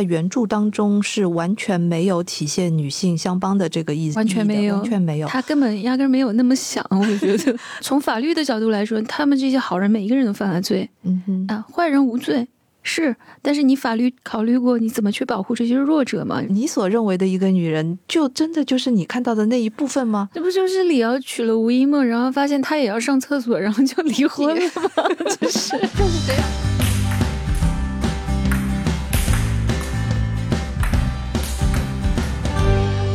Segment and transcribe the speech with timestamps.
[0.00, 6.82] 在原著当中是完全没有体现女性相帮的这个意思，完全没有，完全没有，他根本压根没有那么想。
[6.88, 12.48] 我觉得， 从法律的角度来说，他们这些好人每一个人都犯了罪，嗯哼啊，坏人无罪
[12.82, 16.40] 是，但是你法律考虑过你怎么去保护这些弱者吗？
[16.48, 20.30] 你所认为的一个女人，就真的就是你看到的那一部分吗？
[20.32, 25.04] 这不就是李瑶娶了吴一梦，然后发现她也要上厕所，然后就离婚了吗？
[25.38, 26.42] 就是就是这样。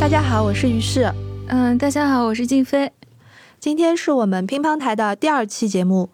[0.06, 1.12] 大家好，我是于适。
[1.48, 2.92] 嗯，大家好，我是静飞。
[3.60, 6.12] 今天是我们乒乓台的第二期节目。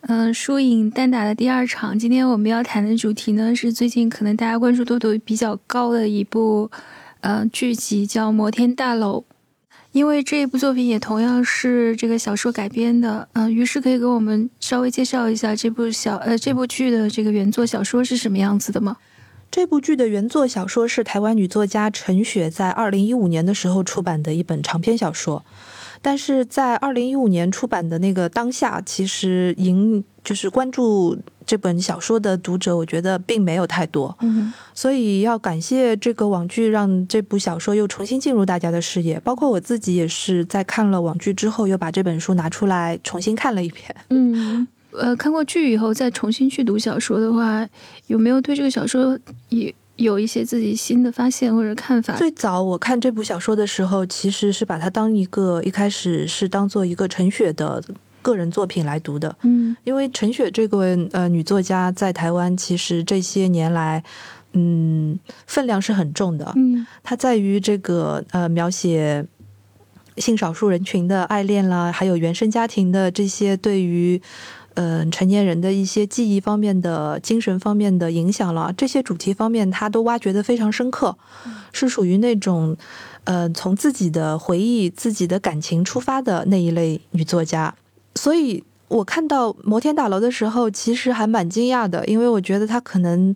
[0.00, 1.98] 嗯，输赢单打的第二场。
[1.98, 6.70] 今天我们要谈的主题呢，是最近可能大家关注度都比较高的一部
[7.20, 9.18] 呃剧集，叫《摩天大楼》。
[9.92, 13.28] 因为这一部作品也同样是这个小说改编的。
[13.34, 18.96] 嗯，于是可以给我们稍微介绍一下这部小呃这部剧的这个原作小说是什么样子的吗？
[19.50, 25.44] 这部剧的原作小说是台湾女作家陈雪在二零一五年的时候出版的一本长篇小说，
[26.02, 31.16] 但是在二零一五年出版的那个当下，其实引就是关注
[31.46, 34.14] 这本小说的读者，我觉得并没有太多。
[34.20, 39.18] 嗯，所以要感谢这个网剧，让这部小说又重新进入大家的视野。
[39.20, 43.96] 包括我自己也是在看了网剧之后，又把这本书拿出来重新看了一遍。
[44.10, 44.68] 嗯。
[44.98, 47.68] 呃，看过剧以后再重新去读小说的话，
[48.06, 49.18] 有没有对这个小说
[49.50, 52.14] 也有一些自己新的发现或者看法？
[52.16, 57.82] 最早我看这部小说的时候，其实是把它当一个一开始是当做一个陈雪的
[58.22, 59.36] 个人作品来读的。
[59.42, 64.02] 嗯，因为陈雪这个呃女作家在台湾其实这些年来，
[64.52, 66.52] 嗯，分量是很重的。
[66.56, 69.26] 嗯，它在于这个呃描写
[70.16, 74.20] 性少数人群的爱恋啦，还有原生家庭的这些对于。
[74.76, 81.16] 嗯，成年人的一些记忆方面的、精神方面的影响了，这些主题方面，他都挖掘的非常深刻，
[81.72, 82.76] 是属于那种，
[83.24, 87.74] 呃，从自己的回忆、自己的感情出发的那一类女作家。
[88.16, 93.34] 所以我看到《摩天大楼》的时候，其实还蛮惊讶的，因为我觉得他可能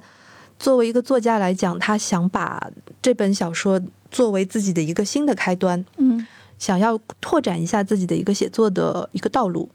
[0.59, 3.81] 作为一个作家来讲，他想把这本小说
[4.11, 6.27] 作为自己的一个新的开端，嗯，
[6.59, 9.71] 想要拓展一下自己的一个写作的一个道路。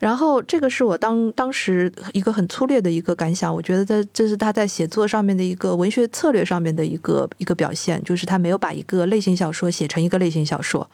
[0.00, 3.54] 然后，这个是我当当时一个很粗略的一个感想。
[3.54, 10.88] 我觉得这这是他在写作上面的一个文学策略上面的一个一个表现，就是他没有把一个类型小说写成一个类型小说。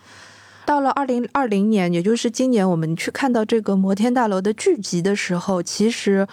[0.65, 6.27] 到了二零二零年，也就是今年，我们去看到这个《摩天大楼》的剧集的时候，其实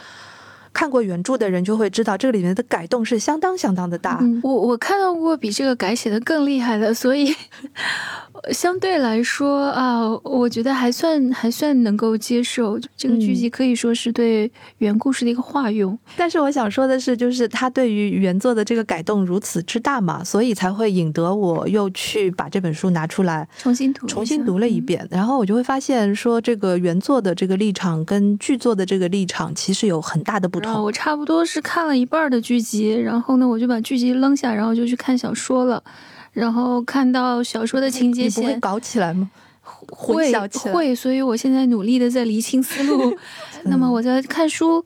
[0.73, 4.19] 看过原著的人就会知道，这个里面的改动是相当相当的大。
[4.41, 7.33] 我我看到过比这个改写的更厉害的，所以。
[8.51, 12.77] 相对来说啊，我觉得还算还算能够接受。
[12.97, 15.97] 这个剧集可以说是对原故事的一个化用。
[16.17, 25.07] 但是我想说的是，就是他对于原作的这个改动如此之大嘛，所以才会引得我又去把这本书拿出来重新读，重新读了一遍。
[25.09, 30.81] 然后我就会发现，说这个原作的这个立场跟剧作的这个立场其实有很大的不同。
[30.81, 35.83] 我差不多是看了一半的剧集，然后呢，我就把剧集扔下，然后就去看小说了。
[36.31, 39.29] 然后看到小说的情节线，不会搞起来吗？
[39.61, 40.33] 会
[40.71, 43.15] 会，所以我现在努力的在厘清思路。
[43.65, 44.83] 那么我在看书，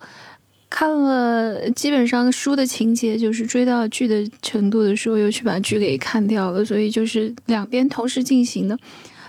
[0.69, 8.77] 看了基本上书的情节就是追到剧的程度的时候，又去把剧给看掉了，所以就是两边同时进行的。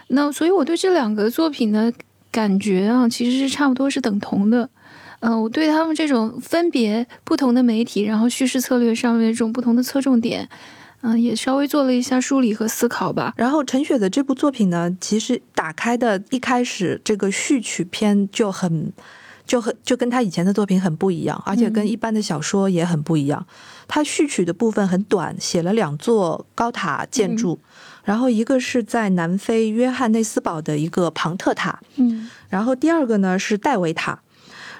[0.08, 1.92] 那所以我对这两个作品的
[2.32, 4.69] 感觉啊，其实是差不多是等同的。
[5.20, 10.48] 嗯，我对他们这种分别不同的媒体，然后叙事策略上面这种不同的侧重点。
[11.00, 13.32] 嗯，也稍微做了一下梳理和思考吧。
[13.36, 18.92] 然后陈雪的这部作品呢，其实打开的一开始这个序曲篇就很、
[19.46, 23.46] 就很、就跟他以前的作品很不一样，而且跟一般的小说也很不一样。
[23.86, 27.60] 他序曲的部分很短，写了两座高塔建筑，
[28.02, 34.20] 然后一个是在南非约翰内斯堡的一个庞特塔，嗯，然后第二个呢是戴维塔。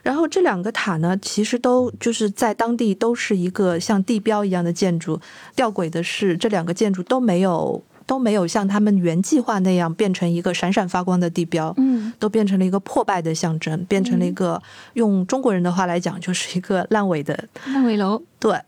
[0.09, 5.21] 然后这两个塔呢，其实都就是在当地都是一个像地标一样的建筑。
[5.55, 14.63] 吊诡的是，这两个建筑都没有都没有像他们原计划那样变成一个闪闪发光的地标，嗯，都变成了一个破败的象征，变成了一个
[14.95, 18.22] 用中国人的话来讲，就是一个烂尾的烂尾楼。
[18.39, 18.59] 对，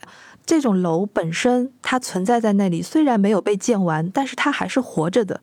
[0.44, 5.40] 这种楼本身它存在在那里，虽然没有被建完，但是它还是活着的。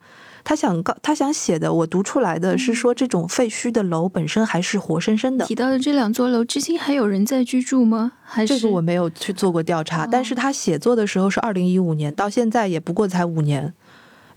[0.48, 5.46] 他想告，他想写的，我读出来的是说，这种废墟的楼本身还是活生生的。
[5.46, 8.14] 提到的这两座楼，至今还有人在居住吗？
[8.24, 10.08] 还是这个我没有去做过调查。
[10.08, 13.74] 但是他写作的时候是二零一五年，到现在也不过才五年，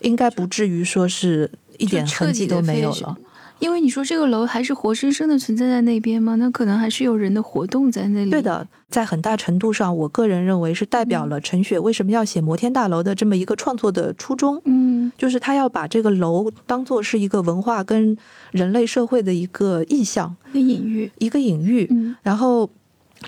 [0.01, 1.49] 应该不至于说是
[1.79, 3.17] 一点痕迹都没有了。
[3.61, 6.35] 因为你说这个楼还是活生生的存在在那边吗？
[6.35, 8.31] 那可能还是有人的活动在那里。
[8.31, 14.61] 对的，在很大程度上，我个人认为是代表了陈雪为什么要写摩天大楼的这么一个创作的初衷。
[14.65, 18.17] 嗯，就是他要把这个楼当做是一个文化跟
[18.51, 21.87] 人类社会的一个意象、一个隐喻、一个隐喻。
[21.91, 22.69] 嗯，然后。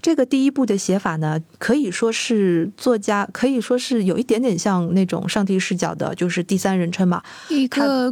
[0.00, 8.10] 这个第一部的写法呢，可以说是作家可以说是有一点点像那种上帝视角的，就是第三人称嘛，一个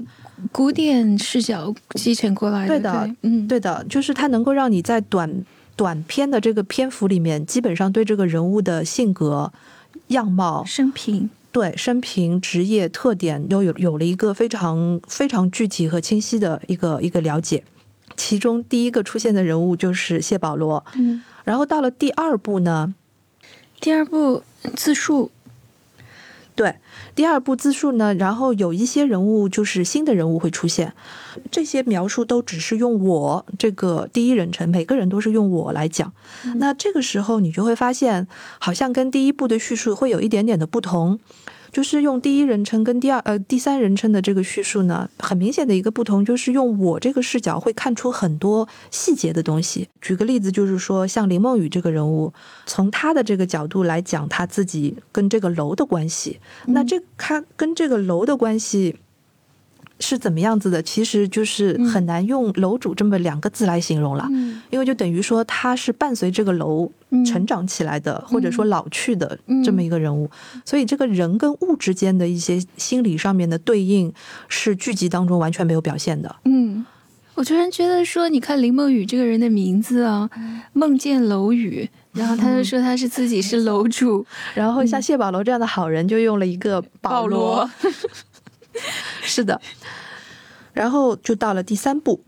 [0.52, 2.68] 古典视角继承过来的。
[2.68, 5.44] 对的，嗯，对的，就是它能够让你在短
[5.76, 9.52] 短篇的这个篇幅里面，基本上对这个人物的性格、
[10.08, 17.64] 样貌、生平，对生平、职业特点，都有有了一个非常非常具体和清晰的一个一个了解。
[18.16, 21.22] 其中第一个出现的人物就是谢保罗，嗯。
[21.44, 22.94] 然后到了第二部呢，
[23.80, 24.42] 第二部
[24.76, 25.30] 自述，
[26.54, 26.74] 对，
[27.14, 30.92] 第二部自述呢，然后有一些人物就是新的人物会出现，
[31.50, 36.12] 这些描述都只是用我这个第一人称，每个人都是用我来讲。
[36.56, 41.18] 那这个时候你就会发现，好像跟第一部的叙述会有一点点的不同。
[41.72, 49.88] 就是用第一人称跟第二呃第三人称的这个叙述呢，很明显的一个不同就是用我这个视角会看出很多细节的东西。
[50.00, 52.32] 举个例子，就是说像林梦雨这个人物，
[52.66, 58.96] 从他的这个角度来讲他自己跟这个楼的关系，那这看跟这个楼的关系。
[60.00, 60.82] 是怎么样子的？
[60.82, 64.28] 其实就是很难用楼主这么两个字来形容了，
[64.70, 66.90] 因为就等于说他是伴随这个楼
[67.24, 70.28] 成长起来的，或者说老去的这么一个人物，
[70.64, 74.12] 所以这个人跟物之间的一些心理上面的对应，
[74.48, 76.34] 是剧集当中完全没有表现的。
[76.44, 76.84] 嗯，
[77.34, 80.28] 我突然觉得说，你看林梦雨这个人的名字啊，
[80.72, 84.24] 梦见楼宇，然后他就说他是自己是楼主，
[84.54, 87.68] 然后像谢宝楼这样的好人就用了一个保罗。
[89.22, 89.60] 是的，
[90.72, 92.20] 然后就到了第三步，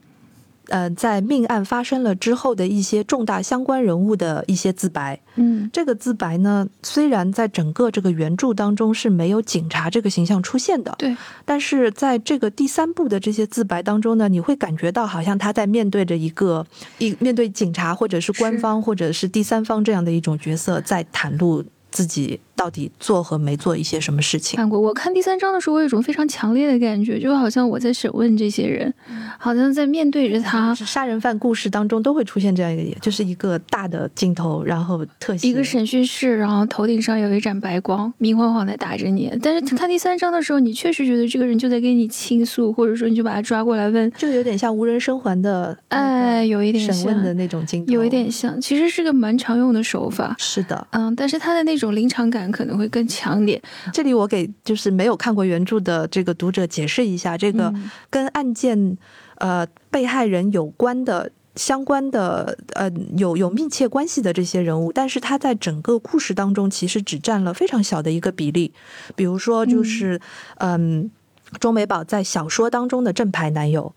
[0.68, 5.20] 呃，在命案发生了之后的一些重大相关人物的一些自白。
[5.34, 16.64] 嗯，这个自白呢，虽然在整个这个原著当中是没有警察这个形象出现的，对，但是在这个第三部的这些自白当中呢，你会感觉到好像他在面对着一个
[16.98, 22.38] 一面对警察或者是官方或者是第三方这样的一种角色，在袒露自己。
[22.62, 24.56] 到底做和没做一些什么事情？
[24.56, 28.94] 看过，我看第三章的时候，我有一种非常强烈的感觉，就好像我在审问这些人，
[29.36, 30.72] 好像在面对着他。
[30.76, 39.36] 杀人犯故事当中都会出现这样一个，就是一个大的镜头，然后特写一个审讯室，然后头顶上有一盏白光，明晃晃的打着你。
[39.42, 48.60] 但是看第三章的时候，你确实觉得这个人就在跟你倾诉，或者说你就把他抓过来问，就有点像无人生还的，哎，有一点审问的那种镜头，有一点像。
[48.60, 50.36] 其实是个蛮常用的手法。
[50.38, 52.51] 是的，嗯，但是他的那种临场感。
[52.52, 53.60] 可能会更强点。
[53.92, 57.72] 这里我给就是没有看过原著的这个读者解释一下，这个
[58.10, 58.96] 跟案件
[59.38, 68.72] 呃被害人有关的、相关的呃有有密切关系的这些人物，但是他在整个故事当中其实只占了非常小的一个比例。
[69.16, 70.20] 比如说，就是
[70.58, 71.10] 嗯，
[71.58, 73.94] 钟美宝在小说当中的正牌男友。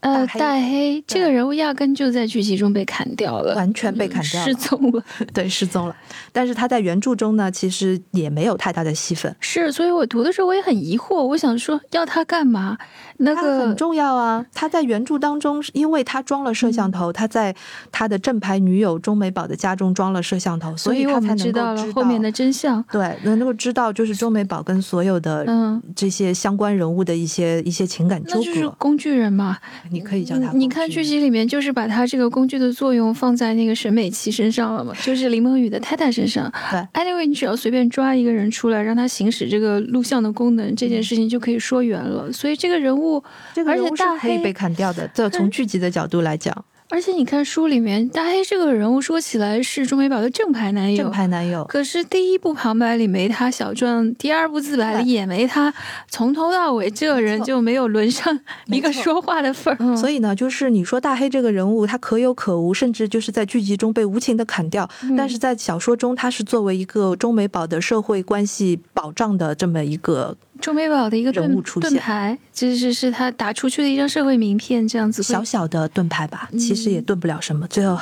[0.00, 5.04] 呃，大黑这个人物压根就在剧集中被砍掉了，完全被砍掉，失踪了。
[5.34, 5.94] 对，失踪了。
[6.32, 9.34] 但是他在原著中呢，其实也没有太大的戏份。
[9.40, 12.78] 是，所以我读的时候我也很疑惑，我想说要他干嘛？
[13.18, 14.44] 那个很重要啊！
[14.54, 17.54] 他在原著当中，因为他装了摄像头，他在
[17.92, 22.82] 他的正牌女友钟美宝的家中装了摄像头，所以他才能够知道了后面的真相。
[22.90, 28.74] 对，能够知道就是钟美宝跟所有的嗯这些相关人物的一些一些情感纠葛。
[28.78, 29.58] 工具人嘛。
[29.90, 30.50] 你可以叫他。
[30.52, 36.52] 你看剧集里面，就是把他这个工具的作用放在那个沈美琪身上了嘛，就是林梦雨的太太身上。
[36.70, 42.32] 对，anyway，你只要随便抓一个人出来，让他行使这个录像的功能，这件事情就可以说圆了。
[42.32, 43.22] 所以这个人物，
[43.54, 45.08] 这个人物是可以被砍掉的。
[45.14, 46.64] 这从剧集的角度来讲。
[46.90, 51.64] 而且你看书里面，大黑这个人物说起来是钟美宝的正牌男友，正牌男友。
[51.64, 55.72] 可是第一部旁白里没他，小传第二部自白里也没他，
[56.08, 59.96] 从头到尾这个人就没有轮上一个说话的份儿。
[59.96, 70.36] 所以呢，就是你说大黑这个人物，他可有可无，甚至就是在剧集中被无情的砍掉，但是在小说中，他是作为一个钟美宝的社会关系保障的这么一个。
[70.60, 77.98] 钟美宝的一个人物出盾牌，这是是他打出去的一张社会名片，这样子小小的盾牌吧，其实也盾不了什么，最后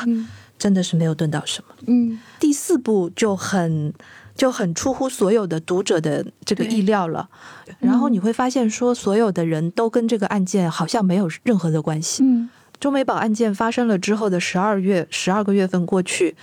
[0.58, 1.74] 真的是没有盾到什么。
[1.86, 3.94] 嗯，第四部就很
[4.34, 7.28] 就很出乎所有的读者的这个意料了，
[7.78, 12.22] 然后你会发现说，所有的人都跟这个案件好像没有任何的关系。
[12.24, 12.50] 嗯，
[12.80, 16.34] 中美宝案件发生了之后的十二月，十二个月份过去，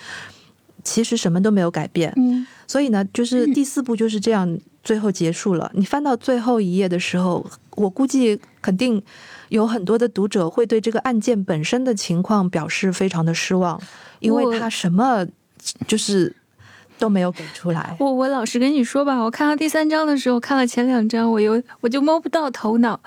[0.83, 2.13] 其实什么都没有改变。
[2.15, 4.57] 嗯，所以呢，就是第四部就是这样。
[4.85, 5.69] 最后结束了。
[5.73, 9.01] 你翻到最后一页的时候，我估计肯定
[9.49, 13.81] 有很多的读者会对这个案件本身的情况表示非常的失望，
[14.19, 15.25] 因为他什么
[15.87, 16.33] 就是
[16.97, 17.97] 都没有给出来。
[17.99, 22.99] 我我老实跟你说吧，我看到第三章的时候，看了前两章，我有我就摸不到头脑。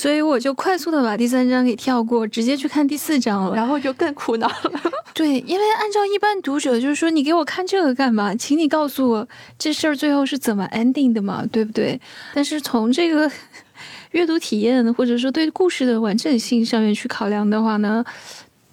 [0.00, 4.80] 所以我就快速的把第三章给跳过，直接去看第四章了，然后就更苦恼了。
[5.12, 8.34] 对，因为按照一般读者就是说，你给我看这个干嘛？
[8.34, 9.28] 请你告诉我
[9.58, 12.00] 这事儿最后是怎么 ending 的嘛，对不对？
[12.32, 13.30] 但是从这个
[14.12, 18.02] 阅读体验或者说对故事的完整性上面去考量的话呢，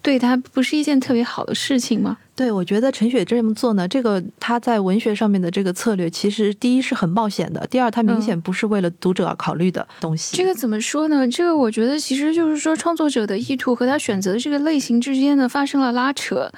[0.08, 2.16] 对他不是一件特别好的事情吗？
[2.34, 10.34] 对，我觉得陈雪这么做呢，这个他在文学上面的这个策略，其实第一是很冒险的，第二他明显不是为了读者考虑的东西。
[10.34, 11.28] 这个怎么说呢？
[11.28, 16.50] 这个我觉得其实就是说创作者的意图和他选择的这个类型之间呢发生了拉扯。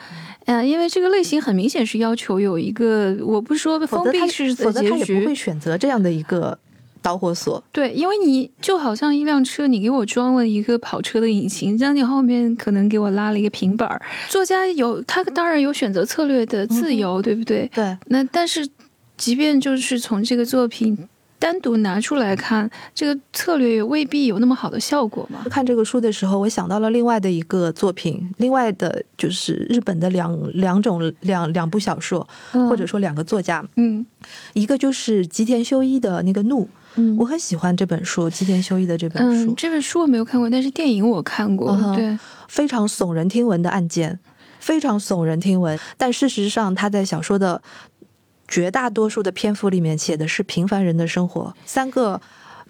[0.44, 6.56] 嗯，因为这个类型很明显是要求有一个，我不说封闭式的结局，否则他也不会选择这样的一个。
[7.02, 14.00] 导火索对，因为你就好像一辆车，你给我装了一个跑车的引擎，这样你后面可能给我拉了一个平板儿。
[14.28, 17.70] 作家有他当然有选择策略的自由，对不对？
[17.74, 17.96] 对。
[18.06, 18.68] 那但是，
[19.16, 25.44] 即便就是从这个作品单独拿出来看，这个策略也未必有那么好的效果嘛。
[25.50, 33.64] 看这个书的时候，我想到了另外的一个作品，另外的就是日本的两两种两两部小说，或者说两个作家。
[33.76, 34.04] 嗯，
[34.52, 36.64] 一个就是吉田修一的那个《怒》。
[36.96, 39.50] 嗯，我很喜欢这本书，吉田修一的这本书。
[39.50, 41.76] 嗯，这本书我没有看过，但是电影我看过。
[41.94, 42.18] 对，
[42.48, 44.18] 非常耸人听闻的案件，
[44.58, 45.78] 非常耸人听闻。
[45.96, 47.62] 但事实上，他在小说的
[48.48, 51.54] 绝大多数的篇幅里面写的是平凡人的生活。
[51.64, 52.20] 三个。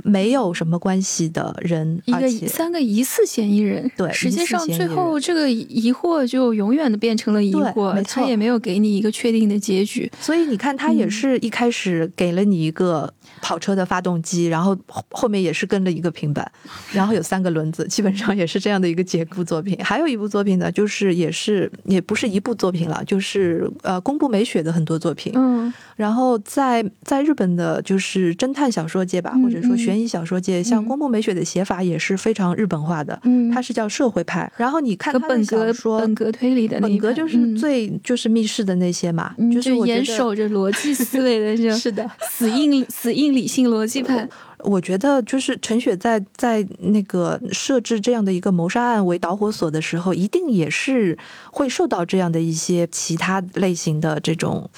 [0.04, 10.11] 没有什么关系的人，一个三个疑似嫌疑人，对，实际上最后这个疑惑就永远的变成了疑惑，他也没有给你一个确定的结局。
[10.21, 14.76] 所以你看，他也是一开始给了你一个跑车的发动机，然后
[15.11, 16.50] 后面也是跟着一个平板，
[16.92, 19.76] 然后有三个轮子，基本上也是这样的一个结构作品。
[19.83, 25.33] 还有一部作品呢，就是也是也不是一部作品了，就是呃，宫部美雪的很多作品。
[25.37, 33.18] 嗯，然后在在日本的就是侦探小说界吧，或者说悬疑小说界，像宫部美雪的写法也是非常日本化的。
[33.25, 34.50] 嗯，它是叫社会派。
[34.56, 44.28] 然后你看他的小说，本格推理的本格就是最就是密室的那些嘛，就是严守着逻辑 思维的，就是的，死硬死硬理性逻辑派。
[44.62, 51.18] 我觉得就是陈雪在在那个设置这样的一个谋杀案为导火索的时候，一定也是
[51.50, 54.70] 会受到这样的一些其他类型的这种。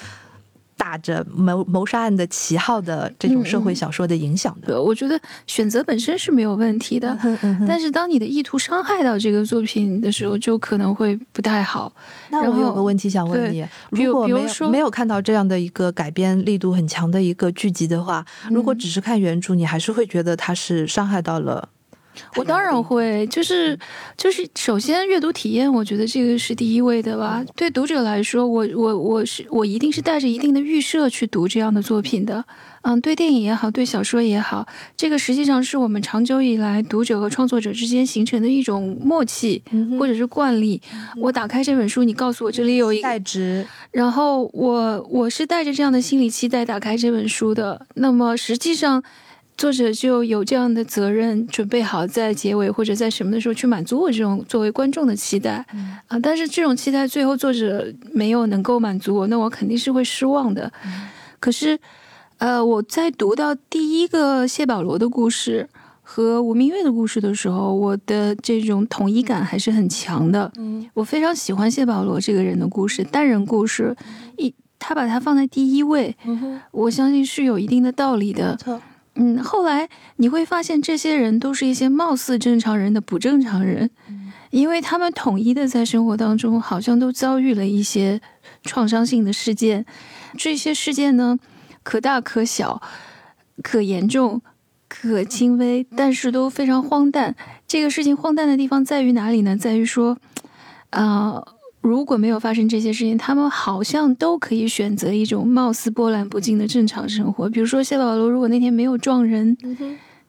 [0.75, 7.17] 打着谋谋杀案的旗号的这种社会小说的影响的，我觉得选择本身是没有问题的，
[7.67, 11.93] 但是当你的意图伤害到这个作品的时候，就可能会不太好。
[12.29, 21.69] 那我有个问题想问你：如果没有没有看到这样的一个改编力度很强的一个剧集的话，如果只是看原著，你还是会觉得它是伤害到了。
[22.35, 23.77] 我当然会，就是
[24.17, 27.43] 就是，首先阅读体验，我觉得这个是第一位的吧。
[27.55, 32.43] 对读者来说，我我我是我一定是带着一定的预设去读这样的作品的。
[32.83, 34.67] 嗯，对电影也好，对小说也好，
[34.97, 39.63] 这个实际上是我们长久以来读者和创作者之间形成的一种默契
[39.97, 40.81] 或者是惯例。
[41.15, 47.87] 我打开这本书，你告诉我这里有一代值，然后我我是带着这样的心理期待打开这本书的。
[47.95, 49.01] 那么实际上。
[49.55, 55.65] 作者就有这样的责任，准备好在结尾或者在什么的时候去满足我这种作为观众的期待
[56.07, 56.19] 啊！
[56.21, 60.71] 但是这种期待最后作者没有能够满足我，那我肯定是会失望的。
[61.39, 61.79] 可是，
[62.39, 65.69] 呃，我在读到第一个谢保罗的故事
[66.01, 70.51] 和吴明月的故事的时候，我的这种统一感还是很强的。
[70.57, 73.95] 嗯，我非常喜欢谢保罗这个人的故事，单人故事，
[74.37, 76.15] 一他把他放在第一位，
[76.71, 78.57] 我相信是有一定的道理的。
[79.15, 83.91] 嗯，后来你会发现，这些人都是一些貌似正常人的不正常人，
[84.49, 88.21] 因为他们统一的在生活当中，好像都遭遇了一些
[88.63, 89.85] 创伤性的事件。
[90.37, 91.37] 这些事件呢，
[91.83, 92.81] 可大可小，
[93.61, 94.41] 可严重，
[94.87, 97.35] 可轻微，但是都非常荒诞。
[97.67, 99.55] 这个事情荒诞的地方在于哪里呢？
[99.55, 100.17] 在于说，
[100.89, 101.43] 啊。
[101.83, 107.49] 如果没有发生这些事情，他们好像都可以选择一种貌似波澜不惊的正常生活。
[107.49, 109.57] 比如说谢保罗，如果那天没有撞人，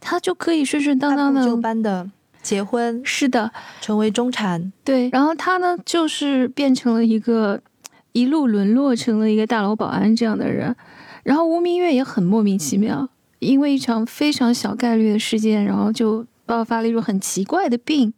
[0.01, 1.33] 他就可以顺顺当当
[1.81, 2.11] 的
[2.43, 3.01] 结婚。
[3.05, 4.73] 是的，成为中产。
[4.83, 7.63] 对，然后他呢，就是变成了一个
[8.11, 10.75] 一路沦落成了一个大楼保安这样的人。
[11.23, 13.09] 然后吴明月也很莫名其妙，
[13.39, 18.13] 因为一场非常小概率的事件，然后就爆发了一种很奇怪的病。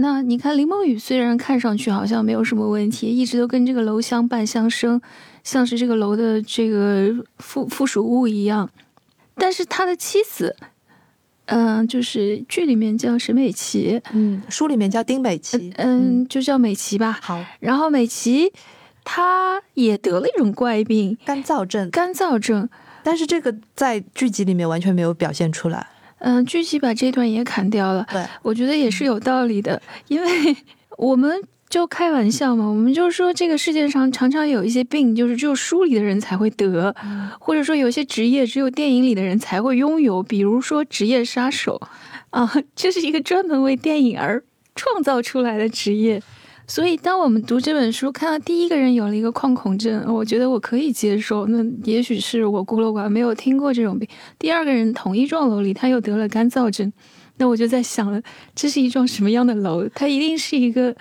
[0.00, 5.00] 那你看林梦雨，虽然看上去好像没有什么问题，一直都跟这个楼相伴相生，
[5.42, 8.70] 像是这个楼的这个附附属物一样。
[9.34, 10.56] 但是他的妻子，
[11.46, 17.18] 嗯，就是剧里面叫沈美琪，嗯，书里面叫丁美琪，嗯，就叫美琪吧。
[17.22, 18.52] 好，然后美琪
[19.04, 22.68] 她也得了一种怪病，干燥症，干燥症。
[23.02, 25.86] 但是这个在剧集里面完全没有表现出来。
[26.18, 28.06] 嗯，剧集把这段也砍掉了。
[28.10, 30.56] 对，我觉得也是有道理的，因为
[30.98, 36.94] 我们就开玩笑嘛，我们就说这个世界上常常有一些病，就是只有书里的人才会得，
[37.38, 41.80] 或者说有些职业只有电影里的人才会拥有，比如说职业杀手，
[42.30, 44.42] 啊，这是一个专门为电影而
[44.74, 46.22] 创造出来的职业。
[46.70, 51.46] 所以，当我们读这本书，看到第一个人有了一个矿恐症，我觉得我可以接受。
[51.46, 54.06] 那也许是我孤陋寡闻，没有听过这种病。
[54.38, 56.92] 第二个人同一幢楼里，他又得了干燥症，
[57.38, 58.20] 那我就在想了，
[58.54, 59.88] 这是一幢什么样的楼？
[59.94, 60.94] 它一定是一个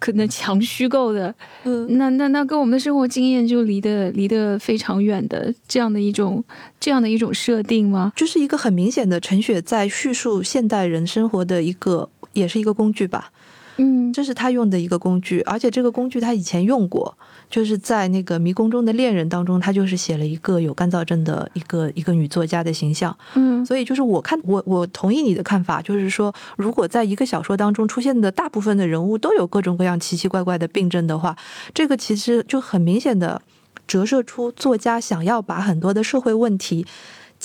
[0.00, 1.32] 可能强虚构的。
[1.62, 6.42] 嗯，那那那跟我们的生活经验就离得离得非常远的这样的一种
[6.80, 8.12] 这样的一种设定吗？
[8.16, 13.30] 就是一个很明显的陈雪在叙述现代人生活的一个，也是一个工具吧。
[13.76, 17.16] 嗯，这是他用的一个工具，而且这个工具他以前用过，
[17.50, 23.16] 就是在那个《迷宫中的恋人》当中，他就是写了一个有干燥症的一个一个女作家的形象。
[23.34, 31.36] 嗯，所以就是我看我我同意你的看法，就是说，如果在一个小说当中出现的大部分的人物都有各种各样奇奇怪怪的病症的话，
[31.72, 33.42] 这个其实就很明显的
[33.86, 36.86] 折射出作家想要把很多的社会问题。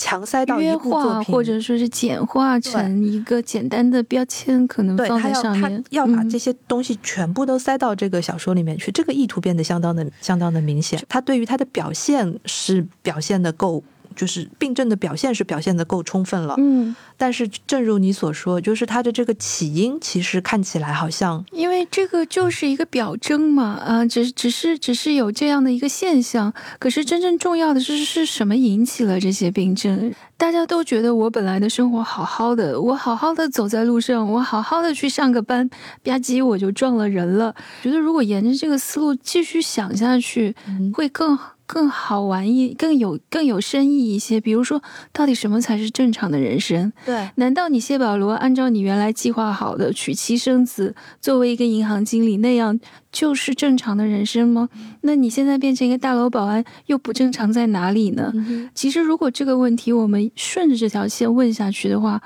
[0.00, 5.84] 强塞到一部作品，或者说是简化成一个简单的标签，可能放在上面。
[5.90, 10.98] 要把这些东西全部都塞到这个小说里面去，这个意图变得相当的、相当的明显。
[11.06, 13.84] 他对于他的表现是表现的够。
[14.16, 30.12] 就是病症的表现是表现的够充分了，嗯，但是正如你所说，就是它的这个起因其实看起来好像，因为这个就是一个表征嘛，啊，只只是只是有这样的一个现象，可是真正重要的是是什么引起了这些病症？
[30.36, 35.68] 大家都觉得我本来的生活好好的，我好好的走在路上，我好好的去上个班，
[36.02, 37.54] 吧唧我就撞了人了。
[37.82, 40.54] 觉得如果沿着这个思路继续想下去，
[40.94, 41.52] 会更好。
[41.72, 46.92] 更好玩一更有更有深意一些，比如说，到底什么才是正常的人生？
[47.06, 52.80] 对，难道你谢保罗按照你原来计划好的娶妻生子，作为一个银行经理那样
[53.12, 54.68] 就是正常的人生吗？
[55.02, 58.32] 那你现在变成一个大楼保安，又不正常在哪里呢？
[58.74, 62.20] 其实，如果这个问题我们顺着这条线问下去的话。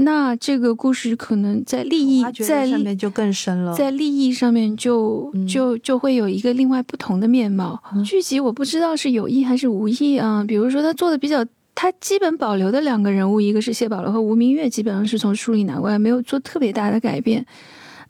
[0.00, 7.82] 那这个故事可能在利益在上面就更深了，在利益上面就就就会有一个另外不同的面貌。
[8.04, 10.44] 剧集我不知道是有意还是无意啊。
[10.46, 17.44] 比如说他做的比较，他基本保留的两个人物，一个是谢宝罗和吴明月，基本上是从书里拿过来，没有做特别大的改变。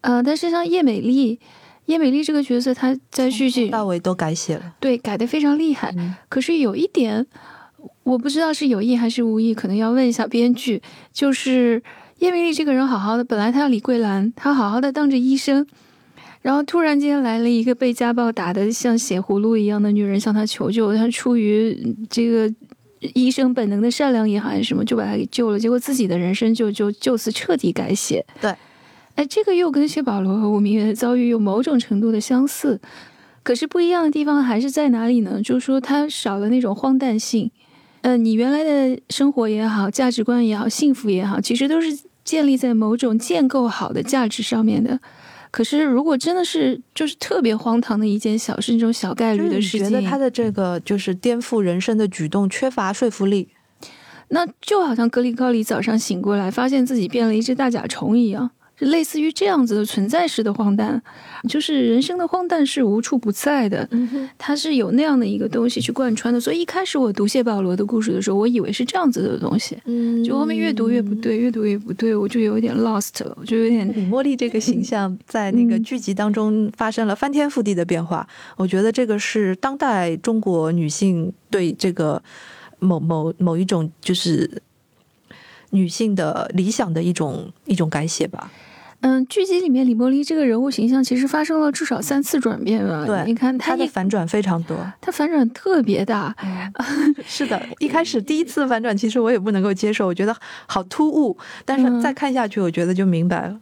[0.02, 1.40] 呃，但是像叶美丽，
[1.86, 5.94] 叶美丽这个角色，她在剧集到尾都改写了，对，改的非常厉害。
[6.28, 7.26] 可是有一点。
[8.08, 10.80] 我不知道是有意还是无意，可能要问一下编剧。
[11.12, 11.82] 就是
[12.20, 15.66] 叶明丽这个人好好的，本来她要李桂兰，她好好的当着医生，
[16.40, 22.50] 然后突然间来了一个被家暴打的像血葫芦一样的女人向她求救，她出于这个
[23.12, 25.58] 医生本能的善良也好还是什么，就把她给救了。
[25.58, 28.24] 结果自己的人生就就就此彻底改写。
[28.40, 28.54] 对，
[29.16, 32.80] 哎，这个又跟谢保罗和吴明月的遭遇有某种程度的相似，
[33.42, 35.42] 可是不一样的地方还是在哪里呢？
[35.42, 37.50] 就是说他少了那种荒诞性。
[38.02, 44.98] 呃，你原来的生活也好，价值观也好，幸福也好，其实都是建立在某种建构好的价值上面的。
[45.50, 53.48] 可是，如果真的是就是特别荒唐的一件小事，这种小概率的事情，觉得他的这个就是颠覆人生的举动缺乏说服力，
[54.28, 58.50] 那就好像格里高里早上醒过来，发现自己变了一只大甲虫一样。
[58.78, 61.02] 类似于这样子的存在式的荒诞，
[61.48, 63.88] 就是人生的荒诞是无处不在的，
[64.38, 66.40] 它是有那样的一个东西去贯穿的。
[66.40, 73.88] 所以一开始我读谢保罗的故事的时候，我以为是这样子的东西，嗯，就后面越读越不对，越读越不对，我就有点 lost 了，我就有点。
[73.96, 82.22] 李茉莉这个形象在那个剧集当中发生了翻天覆地的变化，我觉得这个是当代中国女性对这个
[82.78, 84.62] 某某某一种就是
[85.70, 88.50] 女性的理想的一种一种改写吧。
[89.00, 93.04] 嗯，剧集里面李茉莉这个人物形象其实发生了至少三次转变吧？
[93.06, 96.34] 对，你看她的反转非常多，她反转特别大。
[97.24, 101.36] 是的，一开始第一次反转，其实我也不能够接受，我觉得好突兀。
[101.64, 103.60] 但是再看下去，我觉得就明白了。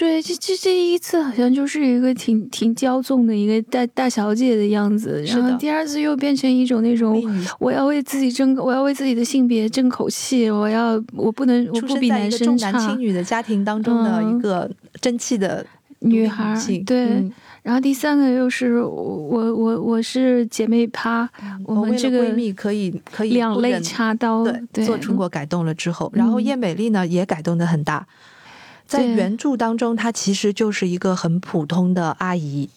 [0.00, 7.22] 对，这这这一次好像就是一个挺挺骄纵的一个大大小姐的样子，然后第二次又变成一种那种
[7.58, 12.72] 我要为自己争，我要为自己的性别争口气，我要我不能我不比男生差。
[12.72, 14.70] 重男轻女的家庭当中的一个
[15.02, 15.66] 争气的
[15.98, 17.30] 女孩，对。
[17.62, 21.28] 然后第三个又是我我我是姐妹趴，
[21.66, 28.06] 我们这个闺蜜可以可以两肋插刀，对，做成果改动了之后，然后叶美丽呢也改动的很大，
[28.90, 32.68] 在原著当中，她其实就是一个很普通的阿姨。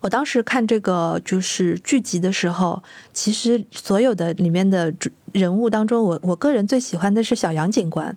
[0.00, 4.92] 我当时看这个就是剧集的时候，其实所有的里面的
[5.30, 8.16] 人物当中，我我个人最喜欢的是小杨警官，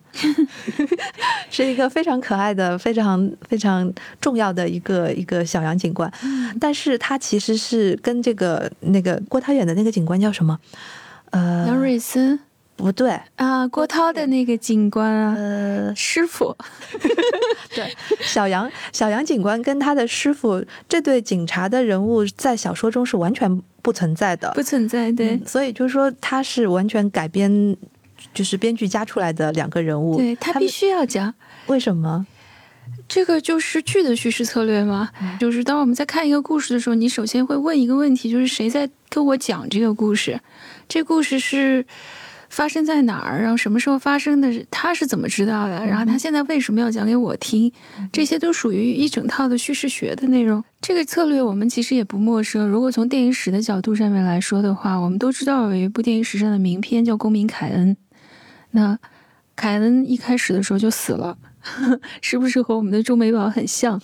[1.51, 6.11] 是一个非常可爱的、非常非常重要的一个一个小杨警官。
[6.59, 10.57] 但是他其实是跟这个那个郭涛演的那个警官叫什么？
[11.29, 12.39] 呃，杨瑞森。
[12.81, 16.55] 不对啊，郭涛的那个警官啊，呃，师傅，
[17.75, 27.77] 对，小杨，小杨警官跟他的师傅这对警察的人物在小说中是完全不存在的，不存在，对，所以就是说他是完全改编，
[28.33, 31.33] 就是编剧加出来的两个人物，对他必须要加，
[31.67, 32.25] 为什么？
[33.07, 40.39] 这个就是剧的叙事策略吗，就是当我们在看一个故事的时候，你首先会问一个问题，就是谁在跟我讲这个故事？
[40.89, 41.85] 这故事是。
[42.51, 43.41] 发生在哪儿？
[43.41, 44.63] 然后什么时候发生的？
[44.69, 45.85] 他是怎么知道的？
[45.85, 47.71] 然后他现在为什么要讲给我听？
[48.11, 50.61] 这些都属于一整套的叙事学的内容。
[50.81, 52.67] 这个策略我们其实也不陌生。
[52.67, 57.95] 如果从电影史的角度上面来说的话，我们都知道有一部电影史上的名片叫《公民凯恩》。
[58.71, 58.99] 那
[59.55, 61.37] 凯恩一开始的时候就死了，
[62.21, 64.01] 是不是和我们的钟美宝很像？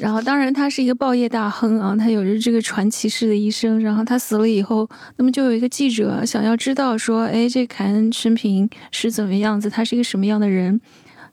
[0.00, 3.78] 然后，当然，他是一个报业大亨啊，他有着这个传奇式的一生。
[3.82, 9.68] 然后他死了以后，那么就有一个记者想要知道说，哎，这凯恩生平是怎么样子？
[9.68, 10.80] 他是一个什么样的人？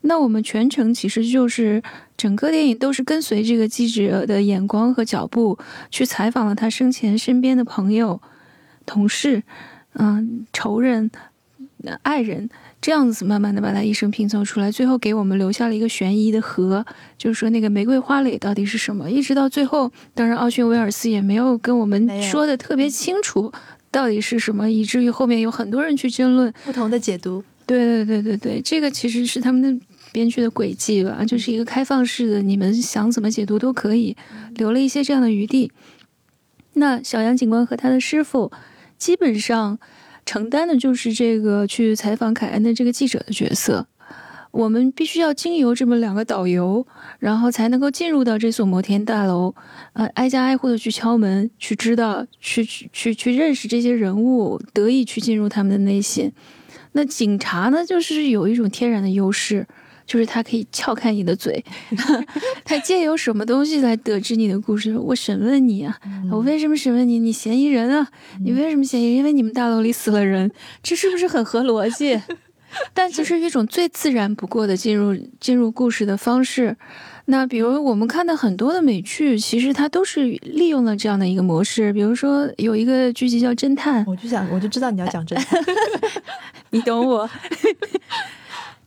[0.02, 1.82] 那我们全程其实就是
[2.18, 5.58] 整个电影都是跟随这个记者的眼光和脚步
[5.90, 8.22] 去采访了他生前身边的朋友、
[8.86, 9.44] 同事、
[9.94, 11.10] 嗯，仇人、
[12.04, 12.50] 爱人。
[12.80, 16.86] 这样子慢慢的把他一生拼凑出来，最后给我们留下了一个悬疑的核，
[17.18, 19.10] 就是说那个玫瑰花蕾到底是什么？
[19.10, 23.52] 一直到最后，当然奥逊威尔斯也没有跟我们说的特别清楚
[23.90, 27.44] 到底是什么，以至于后面有很多人去争论不同的解读。
[27.66, 34.16] 对对对对对，这个其实是他们的编剧的轨迹吧，就是一个开放式的，你们想怎么解读都可以，
[34.56, 35.72] 留了一些这样的余地。
[36.74, 38.52] 那小杨警官和他的师傅
[39.00, 39.80] 基本上。
[40.28, 43.88] 承担的就是这个去采访凯恩的这个记者的角色，
[44.52, 46.86] 我们必须要经由这么两个导游，
[47.18, 49.56] 然后才能够进入到这所摩天大楼，
[49.94, 56.32] 呃，挨家挨户的去敲门，去知道，去去去去认识这些人物，得以去进入他们的内心。
[56.92, 59.66] 那警察呢，就是有一种天然的优势。
[60.08, 61.64] 就是他可以撬开你的嘴，
[62.64, 64.98] 他借由什么东西来得知你的故事？
[64.98, 66.00] 我审问你啊，
[66.32, 67.20] 我为什么审问你？
[67.20, 68.08] 你嫌疑人啊，
[68.42, 69.16] 你为什么嫌疑？
[69.18, 70.50] 因为你们大楼里死了人，
[70.82, 72.20] 这是不是很合逻辑？
[72.94, 76.76] 但这是一种最自然不过的进入进入故事的方式。
[77.30, 81.92] 那比如我们看到很多的美剧，其实它都是利用了这样的一个模式。
[81.92, 85.62] 比如说有一个剧集叫《侦探》，我就想我就知道你要讲侦探，
[86.72, 87.30] 你懂我。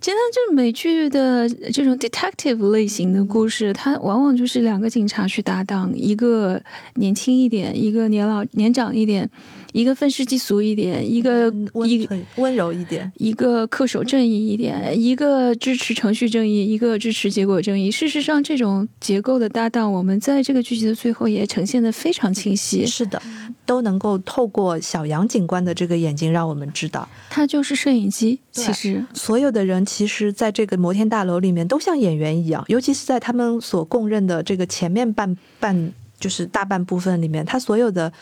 [0.01, 6.61] 真的，就是美剧的这种 detective 类型的故事，它往往就是两个警察去搭档，一个
[6.95, 9.31] 年轻一点，一个年老年长一点。
[9.73, 17.91] 一个愤世嫉俗一点，一个温温柔一点，一个恪守正义一点，一个支持程序正义，一个支持结果正义。
[17.91, 22.85] 事实上，这种结构的搭档，我们在这个剧集的最后也呈现的非常清晰。
[22.85, 23.21] 是的，
[23.65, 28.41] 都能够透过小杨警官的这个眼睛，让我们知道，他就是摄影机。
[28.51, 38.13] 其实，所有的人其实在这个摩天大楼里面都像演员一样，尤其是在他们所供认的这个前面半半，就是大半部分里面，他所有的。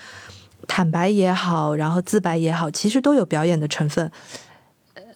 [0.68, 4.09] 坦白也好，然后自白也好，其实都有表演的成分。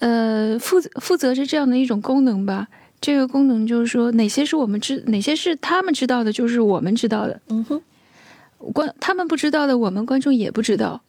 [0.00, 2.66] 呃，负责负责是这样的一种功能吧。
[3.00, 7.40] 这个功能就是说，哪些是我们知，哪些是他们知道的，就是我们知道的。
[7.48, 7.80] 嗯哼，
[8.72, 11.00] 观他们不知道的，我们观众也不知道。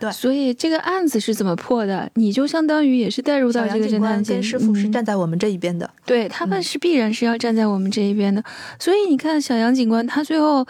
[0.00, 5.88] 对，所以这个案子是怎么破的，你就相当于也是带入到这个侦探跟师傅是站在我们这一边的。
[6.04, 8.42] 对他们是必然是要站在我们这一边的。
[8.80, 10.66] 所以你看，小杨警官他最后。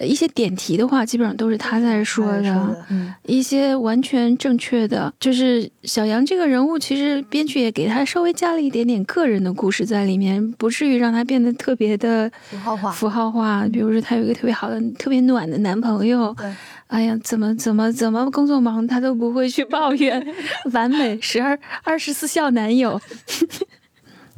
[0.00, 2.86] 一些点题的话，基本上都是他在说的。
[3.24, 12.90] 一些完全正确的，就是小杨这个人物，其实编剧也给他稍微加了一点点个人的故事在里面，不至于让他变得特别的符号化。
[12.90, 16.34] 符号化，比如说他有一个特别好的、特别暖的男朋友。
[16.88, 20.24] 哎呀，怎么怎么怎么工作忙，他都不会去抱怨，
[20.72, 23.00] 完美十二二十四孝男友。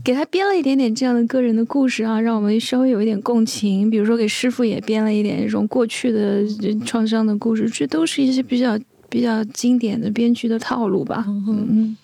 [0.08, 3.90] 给他编了一点点这样的个人的故事啊，让我们稍微有一点共情。
[3.90, 6.46] 比如说给师傅也编了一点这种过去的
[6.86, 8.78] 创伤的故事，这都是一些比较
[9.10, 11.26] 比较经典的编剧的套路吧。
[11.28, 11.96] 嗯嗯。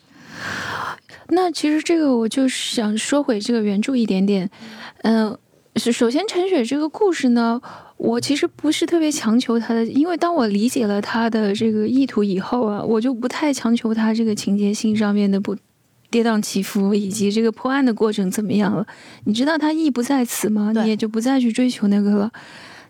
[1.30, 4.50] 那其实这个我就想说回这个原著一点点。
[5.00, 5.34] 嗯，
[5.76, 7.58] 首先陈雪这个故事呢，
[7.96, 15.56] 我其实不是特别强求他的，因为当我理解了他的这个意图以后啊，我就不太强求他这个情节性上面的不
[16.14, 18.86] 跌宕起伏，以及这个破案的过程怎么样了。
[19.24, 20.70] 你知道他意不在此吗？
[20.72, 22.30] 你也就不再去追求那个了。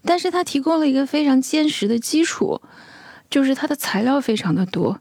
[0.05, 2.61] 但是他提供了一个非常坚实的基础，
[3.31, 5.01] 就是他的材料非常的多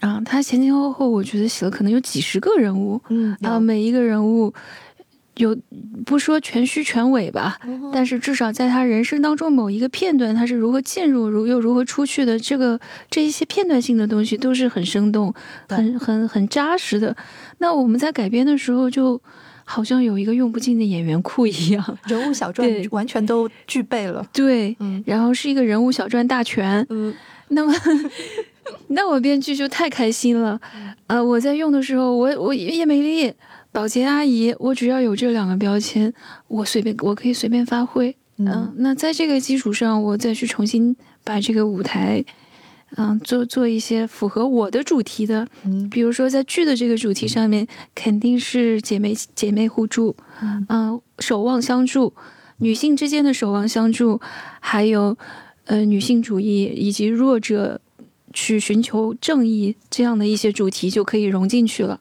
[0.00, 4.52] 啊，他前前后后我觉得写了可能有几十个人物，嗯啊，每一个人物。
[5.36, 5.56] 有
[6.04, 7.58] 不说全虚全伪吧，
[7.92, 12.78] 但是至少在他人生当中某一个片段，他是如何进入，如又如何出去的，这个
[13.10, 15.32] 这一些片段性的东西都是很生动、
[15.68, 17.16] 很很很扎实的。
[17.58, 19.18] 那我们在改编的时候，就
[19.64, 24.26] 好像有一个用不尽的演员库一样， 人物小传完全都具备了。
[24.34, 26.86] 对，然后是一个人物小传大全。
[26.90, 27.14] 嗯，
[27.48, 27.72] 那么
[28.88, 30.60] 那我编剧就太开心了。
[31.06, 33.32] 呃，我在用的时候，我我叶美丽。
[33.72, 36.12] 保洁阿姨，我只要有这两个标签，
[36.46, 38.14] 我随便我可以随便发挥。
[38.36, 42.22] 嗯，那在这个基础上，我再去重新把这个舞台，
[42.96, 45.46] 嗯，做做一些符合我的主题的。
[45.64, 50.14] 嗯，比如说在剧的这个主题上面，肯定是姐妹姐妹互助，
[50.68, 52.12] 嗯，守望相助，
[52.58, 54.20] 女性之间的守望相助，
[54.60, 55.16] 还有
[55.64, 57.80] 呃女性主义以及弱者
[58.34, 62.00] 去寻求正义这样的一些主题就可以融进去了。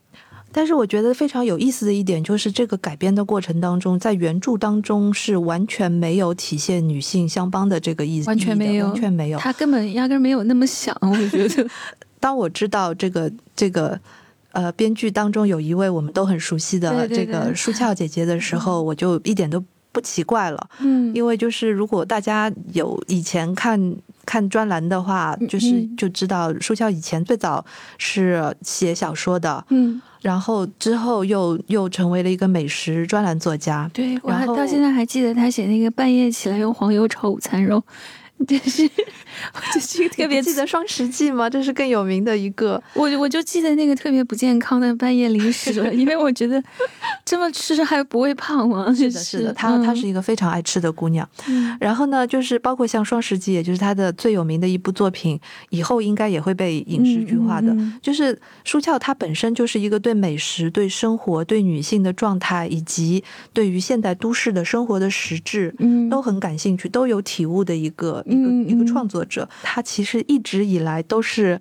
[0.51, 10.95] 但是我觉得非常有意思的一点就是，这个改编的过程当中，在原著当中是完全没有体现女性相帮的这个意思，完全没有，完全没有，他根本压根没有那么想。
[11.01, 11.67] 我觉得，
[12.19, 13.99] 当我知道这个这个
[14.51, 20.69] 呃编剧当中有一位我们都很熟悉的这个舒翘姐姐的时候，我就一点都不奇怪了。
[20.79, 27.65] 嗯，因为就是如果大家有以前看看专栏的话，就是就知道舒翘以前最早
[27.97, 29.65] 是写小说的。
[29.69, 30.01] 嗯。
[30.21, 33.89] 然后之后又又成为了一个美食专栏作家。
[33.93, 37.83] 对，我还到现在还记得他写那个半夜起来用黄油炒午餐肉。
[38.47, 38.89] 真是，
[39.73, 41.49] 这是特别记得双十记吗？
[41.49, 42.81] 这是更有名的一个。
[42.93, 46.61] 我我就记得那个特别不健康的半夜零食了， 因为我觉得
[47.23, 48.93] 这么吃还不会胖吗？
[48.93, 51.27] 是的，是的，她她是一个非常爱吃的姑娘。
[51.79, 57.75] 然后呢，就是包括像双十记，也就是她的最有名的一部作品，以后应该也会被影视剧化的。
[58.01, 63.23] 就是舒翘，她本身就是一个对美食、对生活、对女性的状态，以及
[63.53, 68.23] 对于现代都市的生活的实质，嗯，都很感兴趣，都有体悟的一个。
[68.25, 69.30] 一个一个创作者，
[69.63, 71.59] 他其实一直以来都是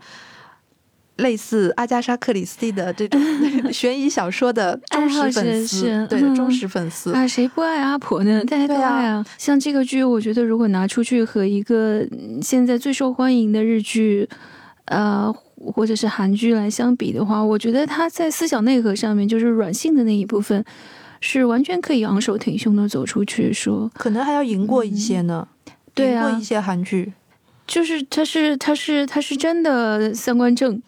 [1.17, 3.21] 类似阿加莎·克里斯蒂的这种
[3.71, 8.43] 悬疑小说的忠实粉丝，对忠实粉丝啊，谁不爱阿婆呢？
[8.49, 9.25] 大家都爱啊。
[9.37, 12.07] 像这个剧，我觉得如果拿出去和一个
[12.41, 14.27] 现在最受欢迎的日剧，
[14.87, 15.31] 呃，
[15.75, 20.65] 或者是韩剧来相比的话，我觉得它在思想内核上面，就是软性的那一部分，
[21.21, 25.47] 是完全可以昂首挺胸的走出去说，可能还要赢过一些呢。
[25.93, 27.13] 对过一些韩剧，
[27.71, 30.83] 就是他是他是他是真的三观正。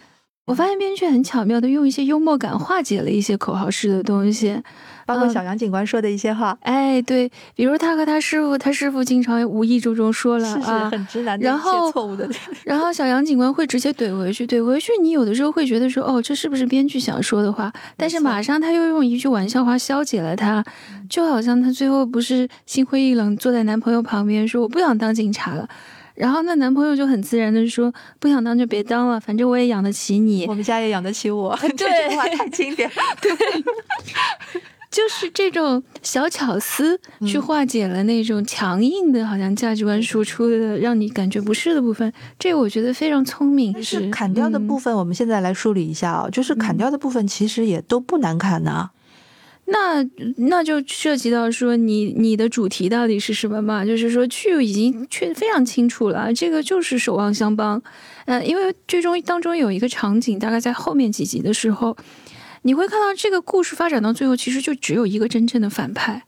[0.47, 4.61] 我发现编剧很巧妙的用一些幽默感化解了一些口号式的东西。
[5.07, 12.29] 包括小杨警官说的一些话，哎，对，比如他和他师傅，他师傅经常无意之中说了啊，很直男的一些错误的，
[12.65, 17.73] 然后小杨警官会直接怼回去，怼回去，你有的时候会觉得说，哦，这是不是编剧想说的话？
[17.97, 20.65] 但是马上他又用一句玩笑话消解了他，
[21.09, 25.69] 就好像他最后不是心灰意冷，坐在男朋友旁边说，我不想当警察了。
[26.15, 31.57] 然后那男朋友就很自然的说：“不想当就别当了，反正我也养得起你，我们家也养得起我。
[31.77, 33.33] ”这句话太经典， 对。
[34.91, 42.13] 就是这种小巧思去化解了那种强硬的，好像价值观输出的，让你感觉不适的部分。
[42.39, 43.83] 这个我觉得非常聪明。
[43.83, 46.29] 是砍掉的部分，我们现在来梳理一下啊。
[46.31, 48.91] 就是砍掉的部分，其实也都不难砍呢。
[49.73, 50.07] 那
[50.37, 53.85] 那就涉及到说，你你的主题到底是什么嘛？
[53.85, 57.83] 就是说，剧已经确非常清楚了，这个就是守望相帮。
[58.27, 61.97] 呃，因为剧中当中有一个场景，大概在后面几集的时候。
[62.65, 66.23] 你会看到这个故事发展到最后，其实就只有一个真正的反派，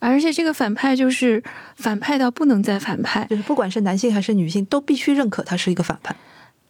[0.00, 1.42] 而且这个反派就是
[1.76, 6.14] 反派到不能再反派，就是不管是男性还是女性，都必须认可他是一个反派。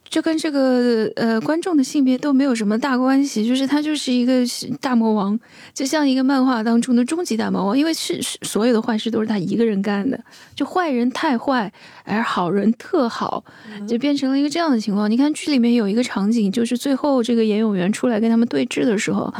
[0.09, 4.43] 就跟这个呃观众的性别都没有什么大关系，就是他就是一个
[4.81, 5.39] 大魔王，
[5.75, 10.19] 就像一个漫画当中的终极大魔王，因为是所有的坏事都是他一个人干的，
[10.55, 11.73] 就坏人太坏，
[12.05, 13.45] 而好人特好，
[13.87, 15.11] 就变成了一个这样的情况。
[15.11, 19.33] 你看剧里面有一个场景，就是最后这个严永元出来跟他们对峙的时候，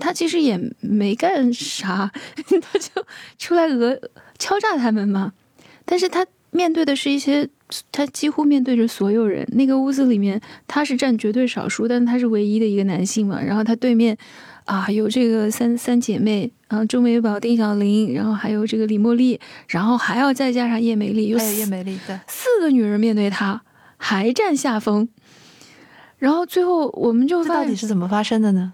[0.00, 2.10] 他其实也没干啥，
[2.60, 3.04] 他就
[3.38, 3.98] 出来讹
[4.38, 5.32] 敲诈他们嘛，
[5.84, 6.26] 但是他。
[6.50, 7.48] 面对的是一些，
[7.92, 9.46] 他几乎面对着所有人。
[9.52, 13.40] 那个屋子里面，他是占绝对少数，但他是唯一的一个男性嘛。
[13.42, 14.16] 然后他对面，
[14.64, 23.60] 啊，有这个三三姐妹，啊，周美宝、丁小玲，然后还有这个李茉莉，然后还要再加上叶美丽，还有叶美丽，对，四个女人面对他
[23.98, 25.06] 还占下风。
[26.16, 28.72] 然后最后我们就到底是怎么发生的呢？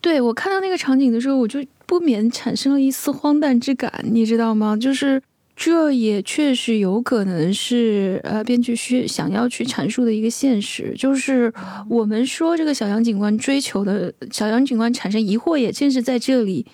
[0.00, 4.76] 对我看到那个场景的时候，我就不免产生了一丝荒诞之感，你知道吗？
[4.76, 5.20] 就是。
[5.56, 11.50] 这也确实有可能是呃，编剧需想要去阐述的一个现实，就是
[11.88, 16.66] 我们说这个小杨警官追求的小杨警官产生疑惑，也正是在这里。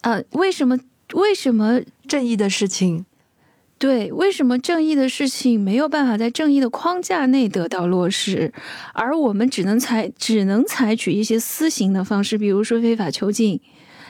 [0.00, 0.78] 呃，为什么
[1.12, 3.04] 为什么正义的事情，
[3.78, 8.50] 对，为什么正义的事情没有办法在正义的框架内得到落实，
[8.94, 13.60] 而我们只能采只能采取一些私刑的方式，比如说非法囚禁。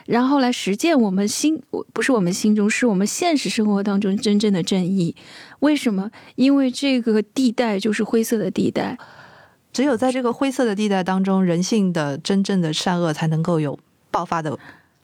[0.06, 1.60] 然后来实践我们心，
[1.92, 5.14] 不是我们心中，是我们现实生活当中真正的正义。
[5.60, 6.10] 为什么？
[6.36, 8.96] 因为这个地带就是灰色的地带，
[9.72, 13.78] 只有在这个灰色的地带当中，人性的真正的善恶才能够有
[14.10, 14.56] 爆发的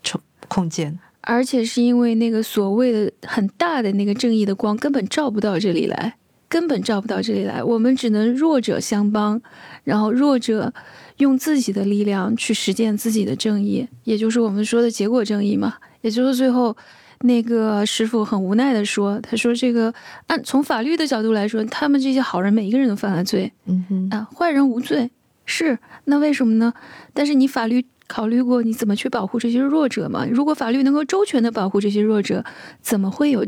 [0.03, 0.99] 空空间。
[1.23, 6.17] 而且是因为那个所谓的很大的那个正义的光根本照不到这里来，
[6.49, 9.43] 根本照不到这里来，我们只能弱者相帮，
[9.83, 10.73] 然后弱者。
[11.22, 15.74] 用自己的力量去实践自己的正义，也就是我们说的结果正义嘛。
[16.02, 16.76] 也就是最后，
[17.20, 19.94] 那个师傅很无奈的说：“他说这个
[20.26, 25.11] 按从法律的角度来说，他们这些好人每一个人都犯了罪，嗯哼啊，坏人无罪。
[25.46, 26.74] 是那为什么呢？
[27.14, 30.26] 但是你法律考虑过你怎么去保护这些弱者吗？
[30.28, 32.44] 如果法律能够周全的保护这些弱者，
[32.80, 33.46] 怎么会有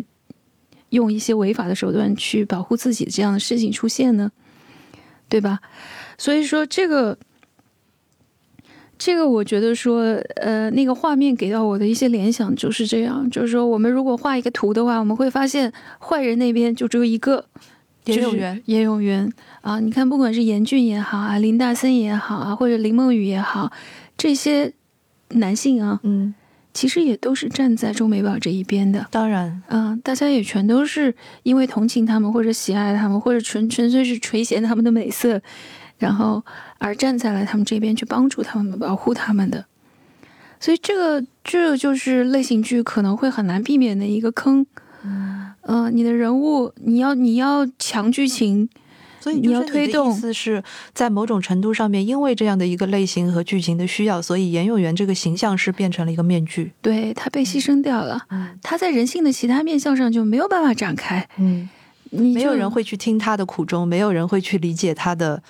[0.91, 4.31] 用一些违法的手段去保护自己这样的事情出现呢？
[5.29, 5.59] 对吧？
[6.17, 7.19] 所以说这个。”
[8.97, 10.03] 这个我觉得说，
[10.37, 17.45] 呃，那个画面给到我的一些联想就是这样，就是说，我们如果画一个图的话，我们会发现坏人那边就只有一个，
[18.05, 19.31] 严永元，严永元
[19.63, 23.73] 啊，你看，不管是严俊也好啊，林大森也好啊，或者林梦雨也好，
[24.17, 24.73] 这些
[25.31, 26.33] 男性啊，嗯，
[26.73, 35.43] 其实也都是站在周美宝这一边的，当然，嗯，大家也全都是因为同情他们，或者喜爱他们，或者纯纯粹是垂涎他们的美色。
[35.97, 36.45] 然后，
[36.85, 39.65] 而站在了他们这边去帮助他们、保护他们的，
[40.61, 44.67] 所以这个这就是类型剧可能会很难避免的一个坑。
[45.03, 48.69] 嗯，你的人物你要你要强剧情，
[49.19, 50.11] 所以你要推动。
[50.11, 58.27] 意思是在某种程度上面，因为这样的一个类型和剧情的需要，所以严永元这个形象是变成了一个面具，对他被牺牲掉了。
[58.63, 61.27] 他在人性的其他面相上就没有办法展开。
[61.39, 61.67] 嗯，
[62.11, 65.43] 没有人会去听他的苦衷，没有人会去理解他的。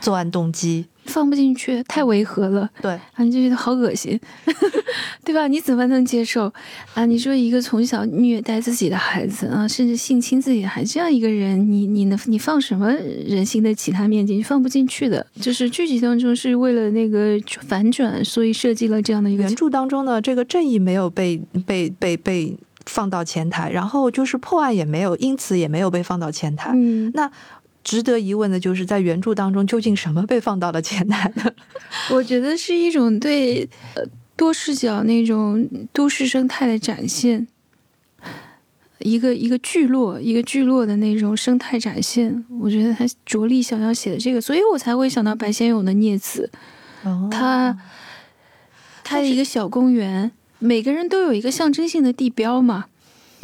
[0.00, 2.68] 作案动机放不进去，太违和了。
[2.80, 4.18] 对啊，你就觉得好恶心，
[5.22, 5.46] 对吧？
[5.46, 6.50] 你怎么能接受
[6.94, 7.04] 啊？
[7.04, 14.42] 你说一个从小虐待自己的孩子啊，甚至性侵自己的孩子这样一个人，你你能你放什么人性的其他面积？
[14.42, 15.26] 放不进去的。
[15.38, 19.42] 就是剧集当中是为了那个反转，所以设计了这样的一个。
[19.42, 26.70] 原著当中呢，这个正义没有被被被被放到前台，然后就是破案也没有，因此也没有被放到前台。
[26.74, 27.30] 嗯，那。
[27.84, 31.52] 值得疑问的就是在原著当中究竟什么被放到了前台呢？
[32.10, 34.02] 我觉得是一种对呃
[34.34, 37.46] 多视角那种都市生态的展现，
[38.98, 42.44] 一个一个聚落一个聚落的那种生态展现。
[42.60, 46.50] 我觉得他着力想要写的这个，所以我才会想到白先勇的《孽子》，
[47.30, 47.78] 他
[49.04, 52.86] 他的一个小公园，每个人都有一个象征性的地标嘛。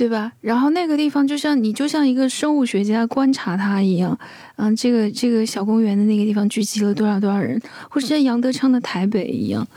[0.00, 0.32] 对吧？
[0.40, 4.18] 然后那个地方就像你就像一个生物学家观察它一样，
[4.56, 7.60] 嗯，这个这个小公园的那个地方聚集了多少多少人，
[7.90, 9.68] 或者像杨德昌的台北一样，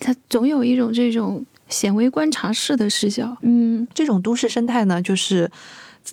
[0.00, 3.36] 他总有一种这种显微观察式的视角。
[3.42, 5.50] 嗯，这种都市生态呢，就是，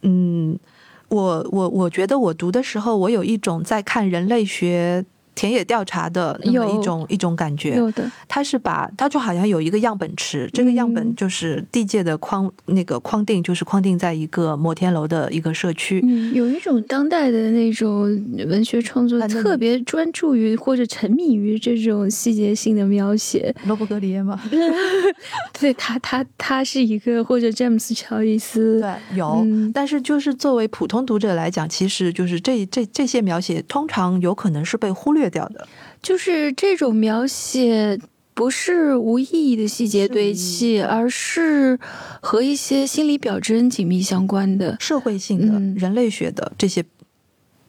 [0.02, 0.60] 嗯，
[1.08, 5.06] 我我我觉得我读的时候，我有一种在看人类学。
[5.40, 16.02] 田野调查的那么一种一种感觉，有的，他是把他就好像有一个样本池，这个样本就是地界的框，那个框定就是框定在一个摩天楼的一个社区。
[16.04, 18.02] 嗯，有一种当代的那种
[18.50, 23.56] 文学创作，特别专注于或者沉迷于这种细节性的描写。
[23.66, 24.38] 罗伯格里耶吗？
[25.58, 29.48] 对他，他他是一个或者詹姆斯乔伊斯，对，有。
[29.74, 35.29] 但是就是作为普通读者来讲，其实就是这这这些描写通常有可能是被忽略。
[35.30, 35.68] 掉的，
[36.02, 38.00] 就是这种描写
[38.34, 41.78] 不是无意义的细节堆砌，而是
[42.22, 44.78] 和一些心理表征紧密相关的。
[44.80, 46.84] 社会性的、人类学的这些，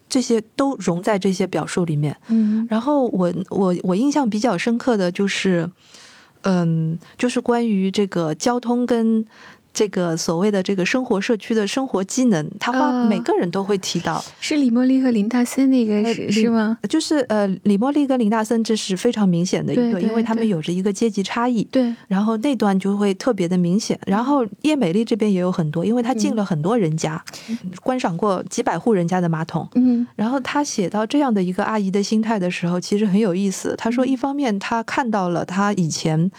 [0.08, 2.16] 这些都融在这些表述里面。
[2.28, 5.68] 嗯，然后我我我印象比较深刻的就是，
[6.42, 9.26] 嗯，就是关于这个交通跟
[9.72, 16.78] 这个所谓的这个生活社区的生活机能，他花每个人都会提到，是李茉莉和林大森那个是是吗？
[16.88, 21.62] 就是呃，李茉莉跟林大森这是非常明显的一对，因为他们有着一个阶级差异。
[21.64, 23.98] 对，然后那段就会特别的明显。
[24.06, 27.22] 然后叶美丽这边也有很多，因为她进了很多人家，
[27.82, 29.68] 观赏过几百户人家的马桶。
[29.76, 33.74] 嗯，然后她写到这样的一个阿姨的心态的时候，其实很有意思。
[33.78, 36.30] 她说，一方面她看到了她以前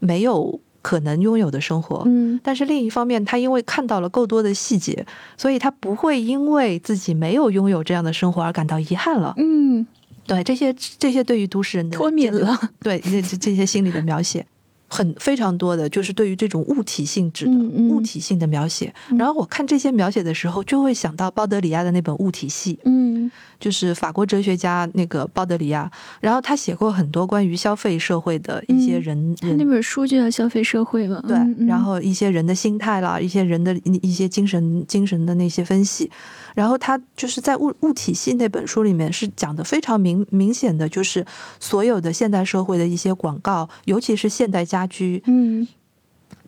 [0.00, 0.60] 没有。
[0.80, 5.04] 可能拥有的生活，嗯，但是另一方面，他因为看到了够多的细节，
[5.36, 9.34] 所以他不会因为自己没有拥有这样的生活而感到遗憾了。
[9.36, 9.86] 嗯，
[10.26, 14.46] 对，这些这些对于都市人的脱敏了，对这这些心理的描写。
[14.90, 17.52] 很非常多的就是对于这种物体性质的
[17.90, 25.90] 物体性的描写，然后我看这些描写的时候，就会想到鲍德里亚的那本《物体系》，嗯，就是法国哲学家那个鲍德里亚，
[26.20, 31.36] 然后他写过很多关于消费社会的一些人，他那本书就叫《消费社会》嘛，对，
[31.66, 36.08] 然后一些人的心态啦，一些人的一些精神精神的那些分析，
[36.54, 41.26] 然后他就是在物物体系那本书里面是讲的非常明明显的，就是
[41.58, 44.58] 所有的现代社会的一些广告，尤其是现代。
[44.68, 45.66] 家居，嗯，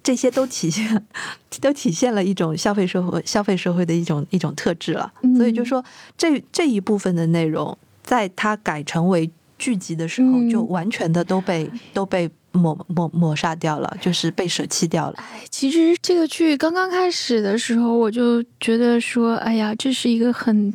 [0.03, 1.07] 这些都体现，
[1.61, 5.13] 都体现了一种消费社会、消费社会的一种一种特质了。
[5.37, 5.85] 所以就说，
[6.17, 15.15] 这这一部分的内容，在它改成为剧集的时候，就完全的都被都被抹抹抹杀掉了，就是被舍弃掉了。
[15.19, 20.75] 哎，其实这个剧刚刚开始的时候，我就觉得说，哎呀，这是一个很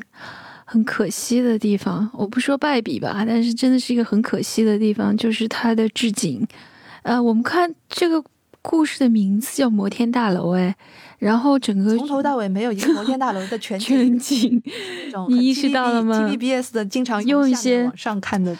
[0.64, 2.10] 很可惜的地方。
[2.14, 6.48] 我不说败笔吧，但是真的是一个很可惜的地方，就是它的置景。
[7.02, 8.24] 呃，我们看这个
[8.68, 10.76] 故事的名字叫摩天大楼，哎，
[11.20, 14.62] 然后整个从头到尾没有一个摩天大楼的全 全景，
[15.30, 18.58] 你意识到了吗？TVBS 的经常用一些往上看的，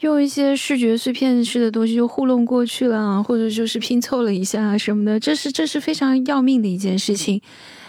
[0.00, 7.42] 用一些视觉碎片式的东西就糊弄过去了，或者就是拼凑了一下什么的，这是这是非常要命的一件事情。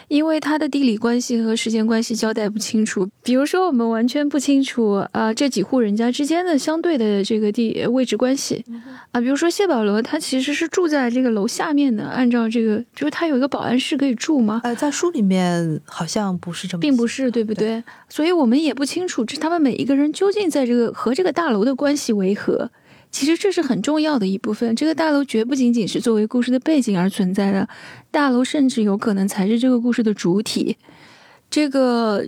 [0.10, 8.66] 因为它的地理关系和时间关系交代不清楚，比如说我们完全不清楚啊这几户人家之间的相对的这个地位置关系，
[9.12, 14.62] 啊，比如说谢保罗他其实是住在这个楼下面的，按照这个就是他有一个保安室可以住吗？
[14.64, 17.84] 呃，在书里面好像不是这么，并不是对不对？
[18.10, 22.72] 所以我们也不清楚这他们每一个人究竟在这个和这个大楼的关系为何。
[23.12, 24.76] 其实这是很重要的一部分。
[24.76, 27.68] 这个大楼绝不仅仅是作为故事的背景而存在的，
[28.12, 30.78] 大楼甚至有可能才是这个故事的主体。
[31.50, 32.24] 这个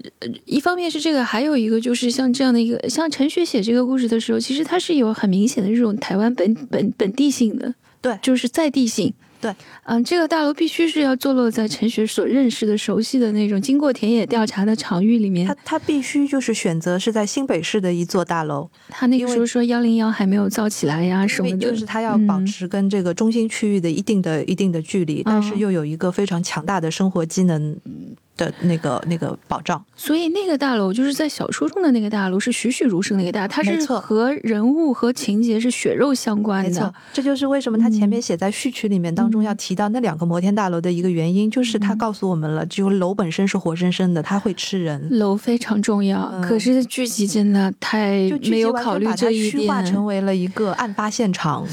[0.46, 9.14] 一方面是这个，还有一个就是像这样的一个，像陈雪写这个故事的时候，其实它是有很明显的这种台湾本本本地性的，对，就是在地性。
[9.42, 9.54] 对，
[9.86, 15.48] 嗯，这个大楼必须是要坐落在陈雪所认识的、熟悉的那种经过田野调查的场域里面。
[15.48, 18.70] 他他必须就是选择是在新北市的一座大楼。
[18.90, 27.76] 他那个时候说幺零幺还没有造起来呀什么的，就是他要保持跟这个中心区域的一定的一定的距离，但是又有一个非常强大的生活机能。
[28.42, 36.70] 的那个那个保障，所以那个大楼就是在小说中的那个大楼是栩栩如生那个大，它是和人物和情节是血肉相关的。
[36.70, 45.08] 没错，这就是为什么他前面写在序曲里面当中要提到那两个摩天大楼的一个原因，就是他告诉我们了，只有楼本身是活生生的，它会吃人。
[45.12, 51.68] 楼非常重要，可是剧集真的太没有考虑这一点，虚化成为了一个案发现场。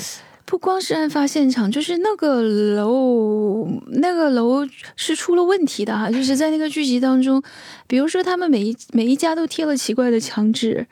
[0.48, 3.68] 不光是案发现场，就是那个楼，
[4.00, 6.10] 那个楼是出了问题的哈。
[6.10, 7.42] 就是在那个剧集当中，
[7.86, 10.86] 比如说他们每一每一家都贴了奇怪的墙纸，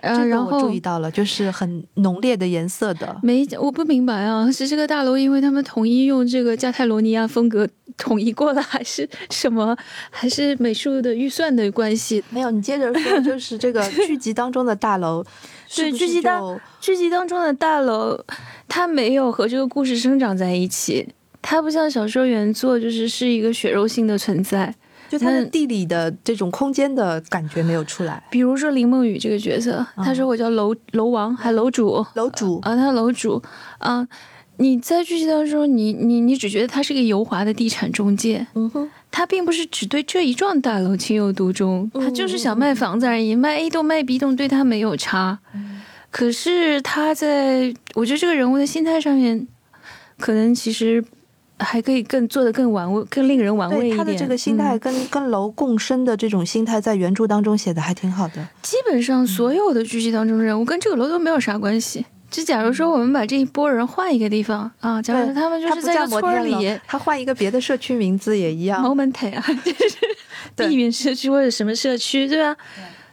[0.00, 3.20] 呃，然后注意到了，就是很浓烈的颜色的。
[3.22, 9.76] 每我不明白啊，是这个大楼因为他们统一用这个加泰罗尼亚风格统一过了，还是什么？
[10.10, 12.24] 还是美术的预算的关系？
[12.30, 15.22] 没有，你接着说，就是这个剧集当中的大楼。
[15.74, 18.18] 对，剧集当剧集当中的大楼，
[18.68, 21.08] 它没有和这个故事生长在一起，
[21.40, 24.74] 它不像小说原作，就是是一个血肉性的存在，
[25.08, 28.22] 就它的地理的这种空间的感觉没有出来。
[28.30, 33.42] 比如说林梦雨这个角色，他说我叫楼楼王，还楼主，楼主啊，他楼主
[33.78, 34.06] 啊。
[34.62, 45.40] 你在剧集当中，你你你只觉得他是个油滑的地产中介，嗯哼，他并不是只对这一幢大楼情有独钟，他就是想卖房子而已，卖 A 栋卖 B 栋对他没有差。
[46.12, 49.48] 可是他在，我觉得这个人物的心态上面，
[50.20, 51.04] 可能其实
[51.58, 53.98] 还可以更做的更玩味，更令人玩味一点。
[53.98, 58.46] 他的这个心态跟跟楼共生的这种心态，在原著当中写的还挺好的。
[58.62, 62.06] 基本上所有的剧集当中人物跟这个楼都没有啥关系。
[62.32, 68.82] 就假如说我们把这一波人换一个地方啊，假如说他们就是在个村里，他换一个别的社区名字也一样。
[68.82, 69.98] Moment 啊， 就是
[70.56, 72.56] 避免社区或者什么社区，对吧？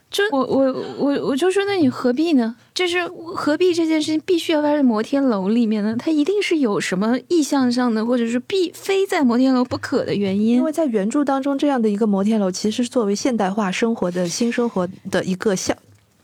[0.09, 2.55] 就我我我我就说，那你何必呢？
[2.73, 5.95] 就是何必这件事情必须要发生在摩天楼里面呢？
[5.99, 10.55] 它一定是有什么意向上的，或者是必非在摩天楼不可的原因。
[10.55, 15.77] 因为在原著当中，这样的一个摩天楼其实是作为现代化生活的新生活的一个象，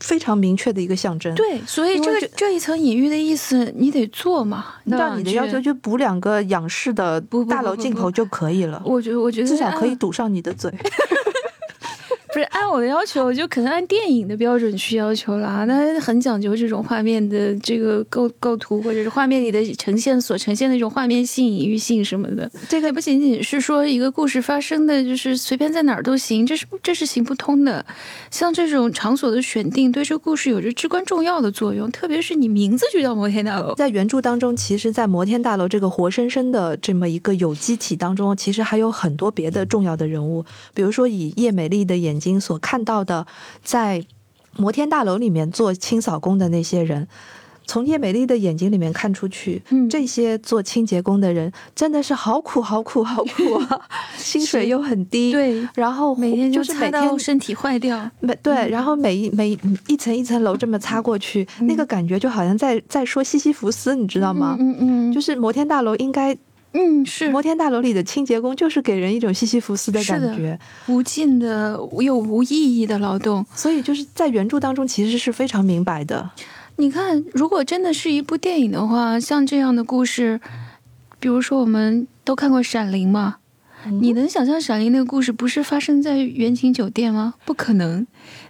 [0.06, 1.34] 非常明确的一个象征。
[1.34, 4.66] 对，所以这个这一层隐喻的意思，你得做嘛。
[4.84, 8.80] 那你的要求就补两个仰视的大楼镜头就可以了。
[8.86, 10.72] 我觉得，我觉得至少可以堵上你的嘴。
[12.36, 15.66] 不是按我的要求，就可能按电影的标准去要求了。
[15.68, 22.52] 那很讲究这种画面的这个构构图，或者是画面里的呈现所呈现的那种画面性、隐喻性什么的。
[22.68, 27.86] 这个不仅仅是说一个故事发生的就是随便在哪儿都行，这是这是行不通的。
[28.30, 31.90] 像这种场所的选定，对这个故事有着至关重要的作用。
[31.90, 42.25] 特别是你名字就叫摩天大楼，在原著当中，其实，在摩天大楼这个活生生的这么一个有机体当中，其实还有很多别的重要的人物，比如说以叶美丽的眼睛。
[42.40, 43.28] 所看到的，
[43.64, 44.04] 在
[44.58, 47.08] 摩天大楼里面做清扫工的那些人，
[47.68, 53.82] 从叶美丽的眼睛里面看出去，这些做清洁工的人真的是好苦、好苦、好苦啊！
[54.16, 59.58] 薪水又很低，对，然后每天就是每天身体坏掉，每对，然后每一每
[59.88, 64.56] 一层一层楼这么擦过去，那个感觉就好像在在说西西弗斯，你知道吗？
[64.60, 66.38] 嗯嗯，就是摩天大楼应该。
[66.78, 73.46] 嗯，是摩天大楼里的清洁工，就是给人一种西西弗斯的感觉，无尽的又无意义的劳动。
[73.56, 76.30] 所以就是在原著当中，其实是非常明白的。
[76.76, 80.42] 你看，如果真的是一部电影的话，像这样的故事，
[81.22, 83.38] 比如说我们都看过《闪灵》嘛，
[84.02, 87.36] 你能想象《闪灵》那个故事不是发生在远景酒店吗？
[87.46, 88.06] 不可能，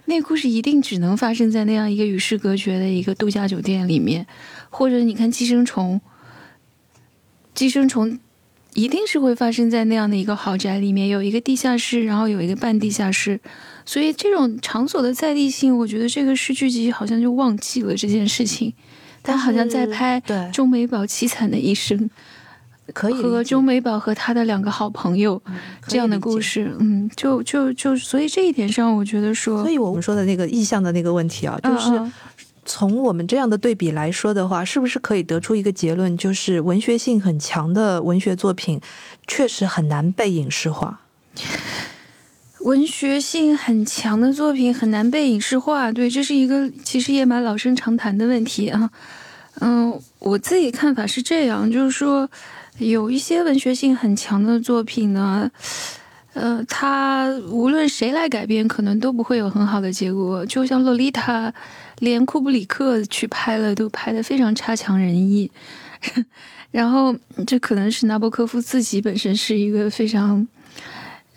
[0.06, 4.26] 那个故事一定只能发生在那样一个与世隔绝的一个度假酒店里面，
[4.68, 6.00] 或者你看《寄生虫》。
[7.56, 8.18] 寄生虫
[8.74, 13.40] 一定是会发生在那样的一个豪宅里面，有一个地下室，然后有一个半地下室，
[13.86, 18.74] 所以这种场所的在地性，我觉得这个是剧集好像就忘记了这件事情，
[19.24, 22.10] 他好像在拍钟美宝凄惨的一生，
[22.92, 25.40] 可以和钟美宝和他的两个好朋友
[25.88, 31.90] 这样的故事，嗯，就就就所以这一点上，我觉得说，所以我们说的那个意向的那个问题啊，就是。
[32.66, 38.80] 从我们这样的对比来说的话，是不是可以得出一个结论，就是文学性很强的文学作品
[39.26, 41.00] 确实很难被影视化？
[42.60, 48.90] 文学性很强的作品很难被影视化，对，这是一个其实也蛮老生常谈的问题啊。
[49.60, 52.28] 嗯，我自己看法是这样，就是说
[52.78, 55.48] 有一些文学性很强的作品呢，
[56.34, 61.48] 呃，它无论谁来改编，可能都不会有很好的结果，就像《洛丽塔》。
[61.98, 65.50] 连库布里克去拍了，都拍的非常差强人意。
[66.70, 67.16] 然后，
[67.46, 70.46] 这可能是纳博科夫自己本身是一个非常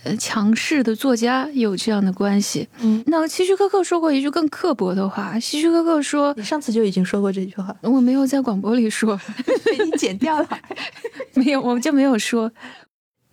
[0.04, 2.68] 呃强势的作家，有这样的关系。
[2.82, 5.40] 嗯，那希区柯克说过一句更刻薄的话。
[5.40, 9.18] 希区柯克说：“你上次就已经说过这句话，我没有在广播里说，
[9.64, 10.60] 被你剪掉了。
[11.36, 12.52] 没有，我就没有说。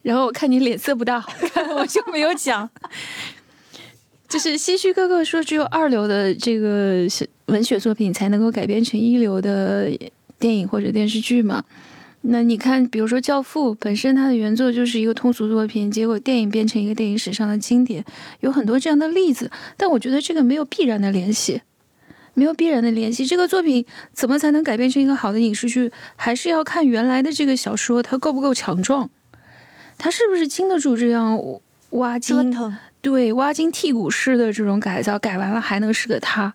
[0.03, 2.70] 然后我看你脸色不大好看，我就没有讲。”
[4.29, 7.07] 就是希区柯克说，只有二流的这个
[7.47, 9.91] 文学作品才能够改编成一流的
[10.39, 11.62] 电影或者电视剧嘛？
[12.22, 18.05] 那你看，比如说《教父》，本身它的原作就是一个通俗作品，结果电影变成一个电影史上的经典，
[18.41, 19.49] 有很多这样的例子。
[19.77, 21.62] 但我觉得这个没有必然的联系，
[22.35, 23.24] 没有必然的联系。
[23.24, 29.09] 这个作品怎么才能改编成一个好的影视剧，还是要看原来的这个小说它够不够强壮，
[29.97, 31.41] 它是不是经得住这样
[31.91, 32.53] 挖金。
[33.07, 36.53] 对，挖金剔骨式的这种改造，改完了还能是个他？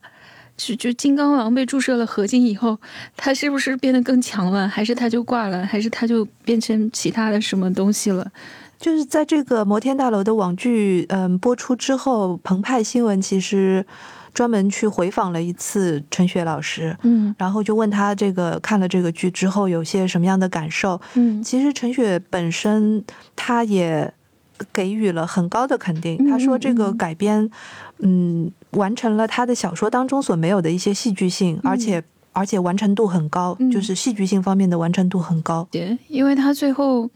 [0.57, 2.77] 就就金刚狼被注射了合金以后，
[3.15, 4.67] 他是不是变得更强了？
[4.67, 5.65] 还是他就挂了？
[5.65, 8.29] 还是他就变成其他的什么东西了？
[8.77, 13.85] 就是在这个摩天大楼的网剧嗯播出之后，澎湃新闻其实
[14.33, 20.99] 专门去回访了一次陈雪老师，嗯，然后就问他这个看了这个剧之后有些什么样的感受？
[21.13, 23.01] 嗯，其实陈雪本身
[23.37, 24.13] 他也。
[24.73, 26.29] 给予了很高的肯定。
[26.29, 27.49] 他说：“这个改编，
[27.99, 32.03] 嗯，完成了他的小说当中所没有的一些戏剧性，而且
[32.33, 35.67] 而且完成度很高，就是戏剧性方面的完成度很高。
[35.71, 37.09] 对，因为他最后，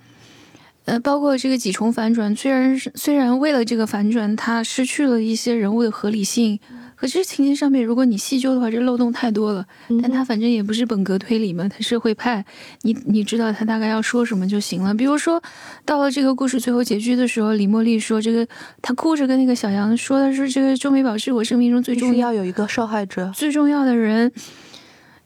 [0.86, 6.60] 呃，包括这个几重反转，虽然虽然为了这个反转，他失去了一些人物的合理性。”
[6.96, 9.66] 可是情节上面，如果你细究的话，这漏洞太多了。
[10.02, 12.44] 但他反正也不是本格推理嘛，他是会派
[12.82, 14.94] 你，你知道他大概要说什么就行了。
[14.94, 15.42] 比如说，
[15.86, 18.48] 到了这个故事最后结局的时候，李茉莉说：“这个
[18.82, 24.32] 她哭着跟那个小杨说的是，这个周美宝是我生命中最重要有一个受害者，最重要的人。”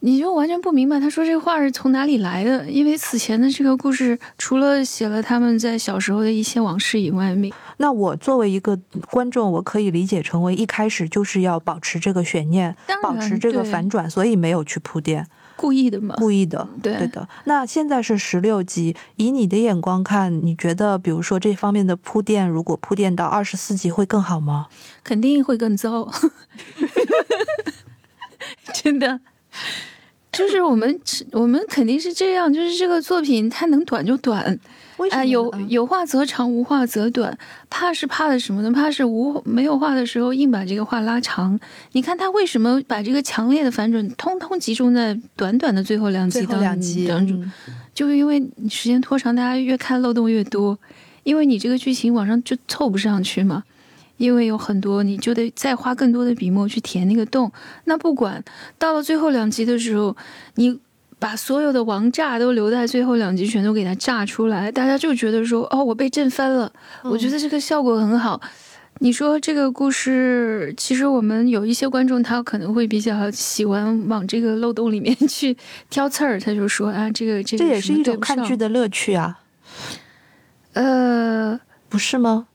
[0.02, 7.52] 你就完全不明白他说这话是从哪里来的，因为此前的这个故事除了写了他们在小时候的一些往事以外，没。
[7.78, 8.78] 那我作为一个
[9.12, 15.26] 观众，我可以理解成为一开始就是要保持这个悬念，保持这个反转，所以没有去铺垫，
[15.56, 16.16] 故意的吗？
[16.18, 17.28] 故意的，对对的。
[17.46, 24.68] 那现在是十六集，以你的眼光看，你觉得比如说这方面的铺垫，如果铺垫到二十四集会更好吗？
[25.04, 26.10] 肯定会更糟，
[28.74, 29.20] 真的。
[30.32, 31.00] 就是我们，
[31.32, 32.54] 我们肯定是这样。
[32.54, 34.58] 就是这个作品，它能短就短，
[35.10, 37.36] 啊，有有话则长，无话则短。
[37.68, 38.72] 怕是怕的什么呢？
[38.72, 41.60] 怕是无没有话的时候，硬把这个话拉长。
[41.94, 46.46] 你看他为什么把这个强烈的反转通通集中在短短的最后两集
[47.08, 47.52] 当中？
[47.96, 48.40] 就因为
[48.70, 50.78] 时间拖长，大家越看漏洞越多，
[51.24, 53.64] 因为你这个剧情往上就凑不上去嘛。
[54.20, 57.52] 因为有很多，你就得再花更多的笔墨去填那个洞。
[57.86, 58.44] 那不管
[58.78, 60.16] 到了最后两集的时候，
[60.56, 60.80] 你
[61.18, 66.72] 把所有的王炸都留在最后两集，全都给它炸出来，大家就觉得说：“哦，我被震翻了。”
[67.04, 68.40] 我觉得这个效果很好。
[69.02, 75.56] 你说这个故事，其实我们有一些观众，他可能会比较喜欢往这个漏洞里面 去
[75.90, 79.40] 挑刺儿，他就说：“啊，这个这个这也是一种看剧的乐趣啊。”
[80.74, 82.48] 呃，不是吗？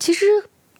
[0.00, 0.24] 其实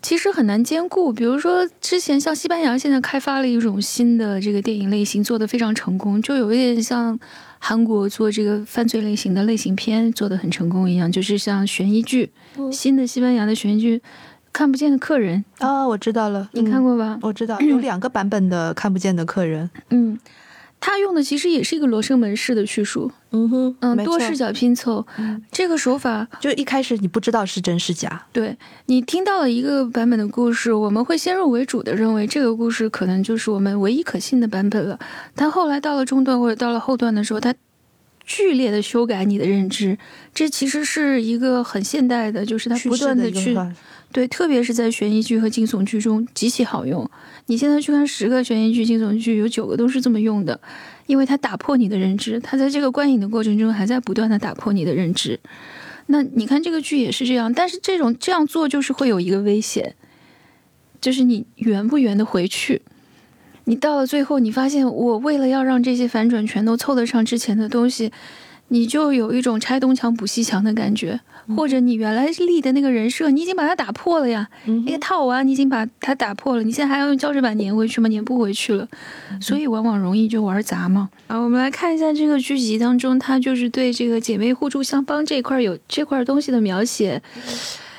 [0.02, 7.16] 其实很难兼顾，比如说之前像西班牙现在开发了一种新的这个电影类型，做的非常成功，就有一点像
[7.58, 12.32] 韩国做这个犯罪类型的类型片做的很成功一样，就是像悬疑剧，
[12.72, 13.98] 新的西班牙的悬疑剧
[14.52, 17.18] 《看不见的客人》啊，我知道了，你看过吧？
[17.20, 20.18] 我知道有两个版本的《看不见的客人》，嗯。
[20.80, 25.06] 他用的其实也是一个罗生门式的叙述，嗯哼，嗯，多视角拼凑，
[25.52, 28.56] 这个手法就一开始你不知道是真是假，对
[28.86, 34.98] 你听到了一个版本的故事，我们会先入为主的认为这个故事可能就是我们唯一可信的版本了。
[35.34, 37.54] 但后来到了中段或者到了后段的时候，它
[38.24, 39.98] 剧烈的修改你的认知，
[40.32, 43.54] 这其实是一个很现代的，就是它不断的去。
[44.12, 47.08] 对，特别是在悬疑剧和惊悚剧中极其好用。
[47.50, 50.60] 你现在去看十个悬疑剧、惊悚剧，有九个都是这么用的，
[51.06, 55.40] 因为它打破你的认知，它在这个观影的过程中还在不断的打破你的认知。
[56.06, 59.96] 那你看这个剧也是这样，但是这种这样做就是会有一个危险，
[61.00, 62.82] 就是你圆不圆的回去。
[63.64, 68.12] 你到了最后，你发现我为了要让这些反转全都凑得上之前的东西。
[68.72, 71.18] 你就有一种拆东墙补西墙的感觉，
[71.56, 74.48] 或者你原来立的那个人设，你已经把它打破了呀，
[74.86, 78.08] 那个套娃你已经把它打破了，你现在还要用胶水板粘回去吗？
[78.08, 78.88] 粘不回去了，
[79.40, 81.08] 所以往往容易就玩砸嘛。
[81.26, 87.22] 啊，我们来看一下这个剧集当中，它就是对这个姐妹互助相帮这块有这块东西的描写。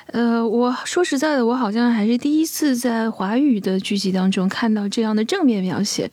[0.08, 6.12] 呃，我说实在的，我好像还是第一次在华语的剧集当中看到这样的正面描写，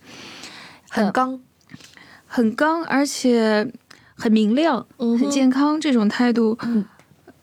[0.89, 1.41] 很刚，
[2.27, 3.73] 很刚，而且。
[4.21, 6.59] 很明亮，很健康，这种态度，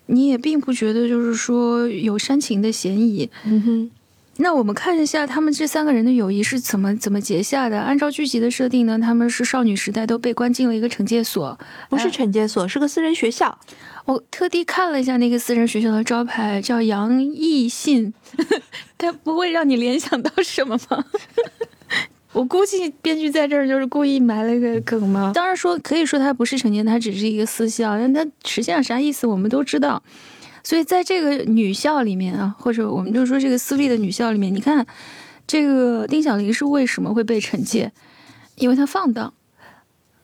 [0.08, 3.30] 你也并不觉得就是说有煽情的嫌疑。
[3.46, 3.92] 嗯哼，
[4.38, 7.80] 那我们看一下他们这三个人的友谊是怎么怎么结下的。
[7.80, 11.58] 按照剧集的设定呢，他们是少女时代都被关进了一个惩戒所，
[11.90, 13.58] 不是惩戒所，是个私人学校。
[14.06, 18.14] 我特地看了一下那个私人学校的招牌，叫杨艺信，
[19.00, 21.04] 他不会让你联想到什么吗？
[22.36, 25.32] 我估计编剧在这儿就是故意埋了一个梗嘛。
[25.34, 30.04] 当然说可以说他不是成年，他只是一个私校，但他实际上啥意思我们都知道。
[30.62, 34.86] 所以在这个女校里面啊，或者我们就说这个私立的女校里面，你看
[35.48, 37.94] 这个丁小玲是为什么会被惩戒？
[38.56, 39.34] 因为她放荡，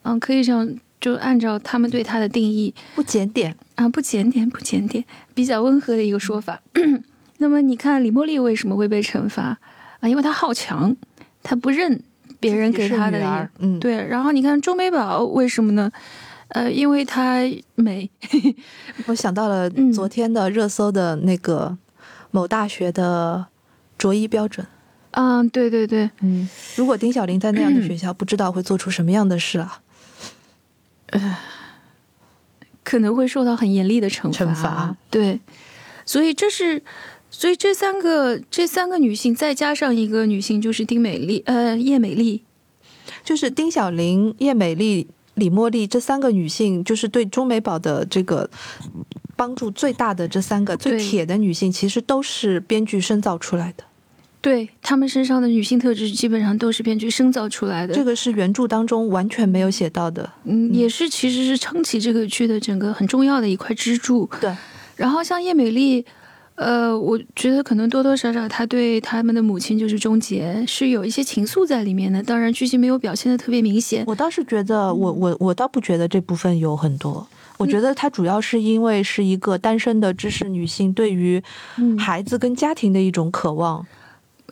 [0.03, 6.61] 嗯，可以这样就按照他们对她的定义，不检点啊，不检点，不检点，比较温和的一个说法。
[7.37, 9.57] 那么你看李茉莉为什么会被惩罚
[10.01, 10.09] 啊？
[10.09, 10.97] 因为她好强。
[11.43, 12.01] 他不认
[12.39, 13.95] 别人给他的，嗯，对。
[14.07, 15.91] 然后你看钟美宝为什么呢？
[16.49, 17.39] 呃，因为她
[17.75, 18.09] 美。
[19.07, 21.77] 我想到了昨天的热搜的那个
[22.31, 23.47] 某大学的
[23.97, 24.65] 着衣标准。
[25.11, 26.49] 嗯，对对对，嗯。
[26.75, 29.81] 如果丁小玲在那样的学校，不知道会做出什么样的事啊？
[31.07, 31.37] 呃，
[32.83, 34.45] 可能会受到很严厉的惩罚。
[34.45, 35.39] 惩罚，对。
[36.05, 36.83] 所以这是。
[37.33, 42.43] 所以这三个这三个女性，再加上一个女性，就是丁美丽，呃，叶美丽，
[43.23, 48.49] 就是丁小玲、叶美丽、李茉莉这三个女性，就是对钟美宝的这个
[49.37, 53.85] 帮助最大的这三个最铁的女性，其实都是编剧深造出来的。
[54.41, 57.93] 对她们身上的女性特质，基本上都是编剧深造出来的。
[57.93, 64.29] 这个是原著当中完全没有写到的，嗯，也是其实是撑起这个剧的整个很重要的一块支柱。
[64.41, 64.53] 对，
[64.97, 66.05] 然后像叶美丽。
[66.61, 74.03] 呃，我觉得可能多多少少他对他们的母亲就是终结是有一些情愫在里面的，当然剧情没有表现的特别明显。
[74.05, 77.27] 我倒是觉得，我我我倒不觉得这部分有很多。
[77.57, 81.41] 我觉得他主要是因为是一个单身的知识女性对于
[81.97, 83.83] 孩子跟家庭的一种渴望，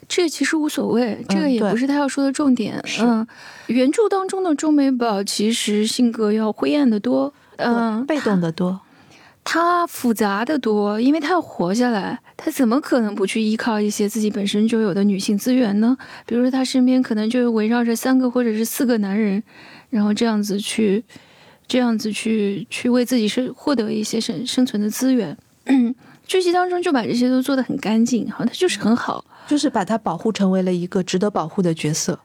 [0.08, 2.84] 这其实无所谓，这个也不是他要说的重点。
[3.00, 3.28] 嗯，
[3.68, 8.80] 原著当中的钟美宝其实性格要灰暗的多，嗯，被动的多，
[9.44, 15.98] 他复杂的多，因为他要活下来，他怎么可能不去依靠一些自己本身就有的女性资源呢？
[16.26, 19.42] 比如说他身边可能就围绕着三个或者是四个男人，
[19.90, 21.04] 然后这样子去。
[21.72, 25.38] 这样子去去为自己生获得一些生生存的资源，
[26.26, 32.20] 剧集当中就把这些都做得很干净，好，他就是很好，就是把他保护成为了一个值得保护的角色。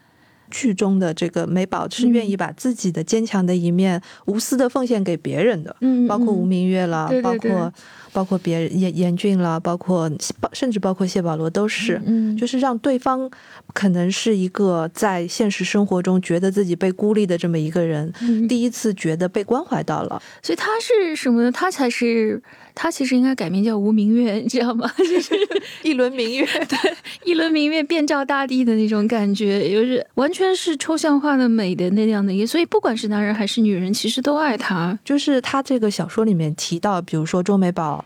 [0.54, 7.72] 剧中的这个美宝是愿意把自己的坚强的一面无私的奉献给别人的，嗯，包括吴明月了，包括
[8.12, 10.08] 包括别人严严俊了，包括
[10.52, 13.28] 甚至包括谢保罗都是，嗯，就是让对方
[13.72, 18.12] 可能是一个在现实生活中觉得自己被孤立的这么一个人，
[18.48, 21.50] 第一次觉得被关怀到了，所以他是什么呢？
[21.50, 22.40] 他才是。
[22.74, 24.90] 他其实应该改名叫吴明月，你知道吗？
[24.98, 25.34] 就是
[25.82, 32.46] 一轮明月， 对，一轮明月遍照大地的那种感觉，就是完全是抽象化的美的那样的一个。
[32.46, 34.98] 所以不管是男人还是女人，其实都爱他。
[35.04, 38.04] 就是他这个小说里面提到，比如说周美宝。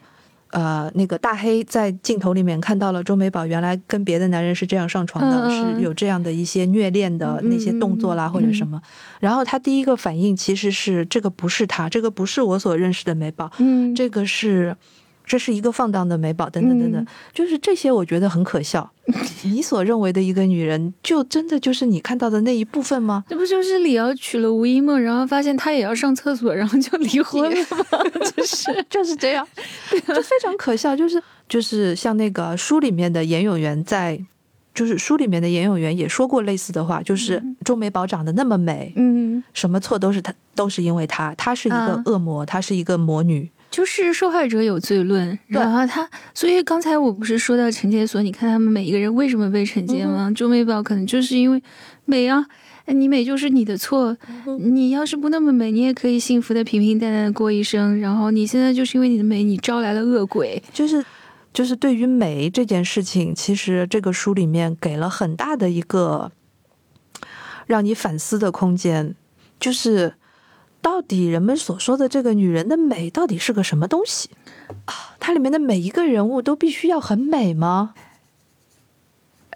[0.50, 8.80] 呃，那个大黑在镜头里面看到了周美宝原来跟别的男人是这样上床的，是有这样的一些虐恋的那些动作啦或者什么，
[9.20, 14.76] 然后他第一个反应其实是这个不是他，这个不是我所认识的美宝，嗯，这个是。
[15.28, 18.90] 这是一个放荡的美宝，等等等等，就是这些，我觉得很可笑。
[19.44, 23.22] 你所认为的一个女人，就真的就是你看到的那一部分吗？
[23.28, 28.02] 这不就是李瑶娶了吴一梦，然后发现她也要上厕所，然后就离婚了吗？
[28.34, 29.46] 就是就是这样，
[29.92, 30.96] 就非常可笑。
[30.96, 34.18] 就是就是像那个书里面的严永元在，
[34.74, 43.50] 就是书里面的严永元也说过类似的话，就是周美宝长得那么美，嗯，什么错都是她，都是因为她，她是一个恶魔，她是一个魔女。
[43.78, 50.32] 就是受害者有罪论，然后他，所以刚才我不是说到惩戒所，你看他们每一个人为什么被惩戒吗？
[50.34, 51.62] 周美宝可能就是因为
[52.04, 52.44] 美啊，
[52.86, 54.16] 你美就是你的错，
[54.58, 58.00] 你要是不那么美，你也可以幸福的平平淡淡的过一生。
[58.00, 60.60] 然后你现在就是因为你的美，你招来了恶鬼。
[60.72, 61.04] 就是
[61.52, 66.32] 就是对于美这件事情，其实这个书里面给了很大的一个
[67.68, 69.14] 让你反思的空间，
[69.60, 70.14] 就是。
[70.80, 74.30] 到底人们所说的这个女人的美到底是个什么东西
[74.86, 75.16] 啊？
[75.18, 77.94] 它里面的每一个人物都必须要很美吗？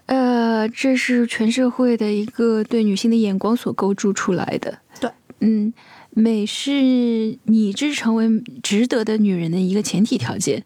[0.05, 4.79] 呃，这是全社会的一个对女性的眼光所构筑出来的。
[4.99, 5.09] 对，
[5.39, 5.73] 嗯，
[6.09, 6.71] 美是
[7.45, 8.27] 你这成为
[8.61, 10.65] 值得的女人的一个前提条件。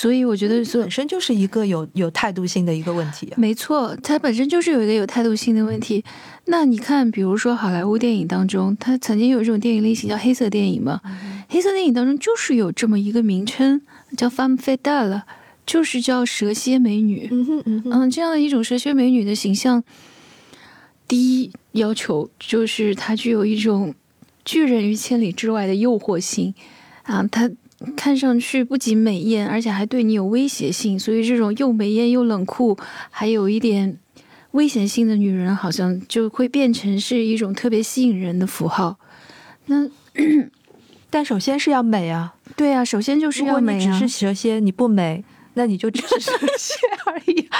[0.00, 3.32] 所以我觉得本身就是一个有有态度性的一个问题。
[3.36, 6.04] 没错，它本身就是有一个有态度性的问题。
[6.44, 11.00] 那你看，比如说好莱坞电影当中，它曾经有一种电影类型叫黑色电影嘛？
[11.48, 13.80] 黑色电影当中就是有这么一个名称
[14.16, 15.22] 叫 “femme fatale”，
[15.66, 17.28] 就是叫蛇蝎美女。
[17.32, 19.82] 嗯嗯嗯，这样的一种蛇蝎美女的形象，
[21.08, 23.92] 第一要求就是它具有一种
[24.44, 26.54] 拒人于千里之外的诱惑性
[27.02, 27.50] 啊，她。
[27.96, 32.76] 看上去不仅美艳，而且还对你有威胁性，所以这种又美艳又冷酷，
[33.10, 33.98] 还有一点
[34.52, 38.98] 危险性的女人，好像就会变成是一种特别吸引人的符号。
[39.66, 39.88] 那，
[41.10, 42.34] 但首先是要美啊！
[42.56, 43.92] 对啊，首先就是要美啊！
[43.92, 45.24] 只是蛇蝎，你不美，
[45.54, 46.74] 那你就只是蛇蝎
[47.04, 47.48] 而已。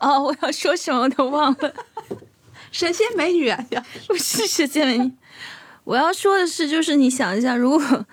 [0.00, 1.74] 哦，我要说什么都忘了。
[2.72, 3.64] 蛇蝎美女啊，
[4.08, 5.12] 不是蛇蝎美女。
[5.90, 8.06] 我要说的是，就是你想一下，如果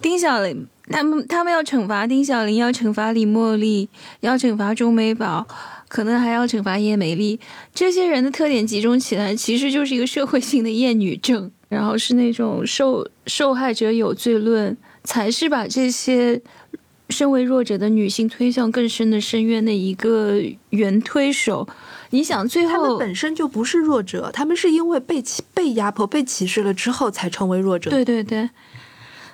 [0.00, 3.88] 丁小玲他们他们要惩罚丁小玲，要惩罚李茉莉，
[4.20, 5.44] 要惩罚钟美宝，
[5.88, 7.40] 可能还要惩罚叶美丽，
[7.74, 16.40] 这些人的特点集中起来，其实就是一个社会性的厌女症，然后是那种受受害者有罪论，才是把这些
[17.10, 21.66] 身为弱者的女性推向更深的深渊的一个原推手。
[22.14, 27.90] 你想，最后他们本身就不是弱者，他们是因为被欺、被压迫、被歧视了之后才成为弱者。
[27.90, 28.48] 对对对，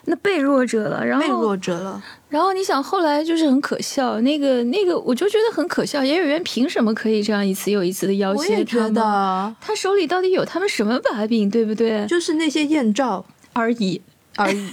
[0.07, 6.03] 那被弱者了，然后被弱者了，然后你想，后来就是很可笑，那个那个，我就觉得很可笑。
[6.03, 8.65] 演员凭什么可以这样一次又一次的要挟？
[8.65, 12.07] 他的，他手里到底有他们什么把柄，对不对？
[12.07, 14.01] 就是那些艳照而已
[14.37, 14.71] 而已，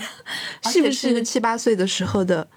[0.72, 2.48] 是不是七八岁的时候的？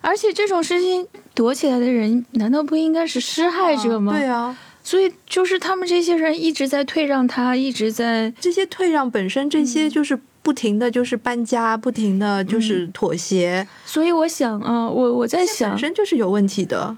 [0.00, 4.12] 而且这种事情躲起来的人，难道不应该是施害者吗？
[4.12, 4.56] 对啊。
[4.86, 13.66] 所以就是他们这些人一直在退让，他一直在这些退让本身，这些就是不停的就是搬家，不停的就是妥协。
[13.84, 16.96] 所以我想啊，我我在想，本身就是有问题的。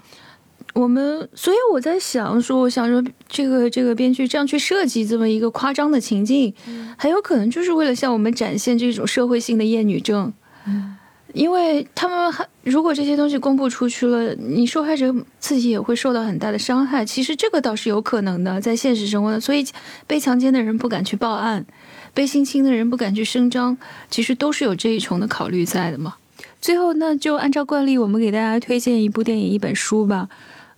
[0.75, 6.53] 我们，所以我在想说，我想说，这个这个编剧这样去设计这么一个夸张的情境，
[6.95, 10.31] 很有可能就是为了向我们展现这种社会性的厌女症。
[11.33, 17.05] 因为他们还如果这些东西公布出去了，你受害者自己也会受到很大的伤害。
[17.05, 19.65] 其实这个倒是有可能的，在现实生活的，所以
[20.07, 21.65] 被强奸的人不敢去报案，
[22.13, 23.77] 被性侵的人不敢去声张，
[24.09, 26.15] 其实都是有这一重的考虑在的嘛。
[26.61, 30.27] 最后，那就按照惯例，我们给大家推荐一部电影、一本书吧。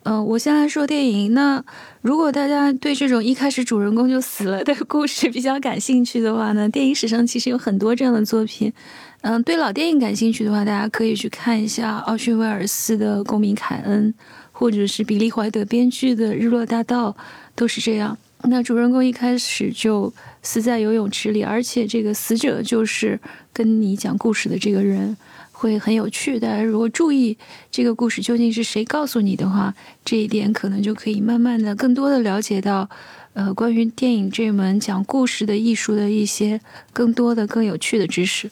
[0.03, 1.33] 嗯，我先来说电影。
[1.33, 1.63] 那
[2.01, 8.73] 如果大家对这种一开始主人公就死了的故事比较感兴趣的话呢，电影史上其实有很多这样的作品。
[9.21, 14.11] 嗯，对老电影感兴趣的话，大家可以去看一下奥逊威尔斯的《公民凯恩》，
[14.51, 17.11] 或者是比利怀德编剧的《日落大道》，
[17.55, 18.17] 都是这样。
[18.45, 20.11] 那主人公一开始就
[20.41, 23.19] 死在游泳池里，而且这个死者就是
[23.53, 25.15] 跟你讲故事的这个人。
[25.51, 27.37] 会很有趣，大家如果注意
[27.69, 29.71] 这个故事究竟是谁告诉你的话，
[30.03, 32.89] 这一点可能就可以慢慢的、更多的了解到，
[33.33, 36.59] 呃，关于电影这门讲故事的艺术的一些
[36.91, 38.49] 更多的、更有趣的知识。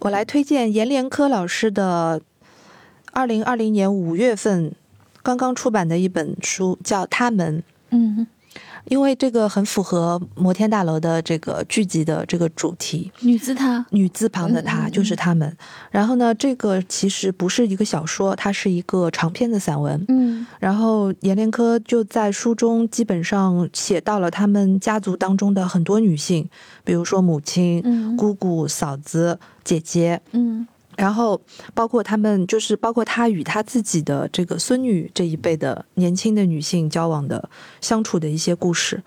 [0.00, 2.20] 我来推荐阎连科老师的
[3.12, 4.72] 二零二零年五月份
[5.22, 7.58] 刚刚出版的一本书，叫《他们》。
[7.90, 8.26] 嗯。
[8.88, 15.56] 因为这个很符合摩天大楼的这个剧集的这个主题，女字他，女字旁的她就是他们。
[15.90, 20.04] 然后呢，这个其实不是一个小说，它是一个长篇的散文。
[20.08, 26.48] 嗯，然后阎连科就在书中基本上写到了他们家族当中的很多女性，
[26.84, 30.20] 比如说母亲、姑姑、嫂子、姐姐。
[30.32, 30.66] 嗯。
[30.98, 31.40] 然后，
[31.74, 37.48] 包括他们，就是包括他与他自己的这个孙女这一辈的年轻的女性交往的
[37.80, 39.00] 相处的一些故事，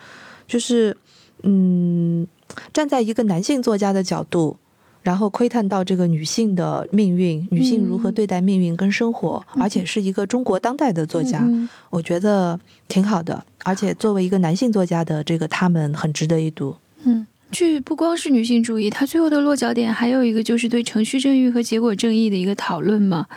[0.47, 0.95] 就是，
[1.43, 2.25] 嗯，
[2.71, 4.55] 站在一个男性作家的角度，
[5.01, 11.45] 然后窥探到这个女性的命运，女性如何对待命运跟生活，而且是一个中国当代的作家，
[11.89, 13.43] 我觉得挺好的。
[13.65, 16.77] 而且作为一个男性作家的这个他们，很值得一读。
[17.03, 17.27] 嗯。
[17.51, 23.27] 剧不光是女性主义，它最后的落脚点还有一个就是对程序正义和结果正义的一个讨论嘛。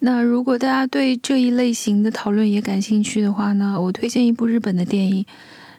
[0.00, 5.26] 那如果大家对这一类型的讨论也感兴趣的话呢，我推荐一部日本的电影，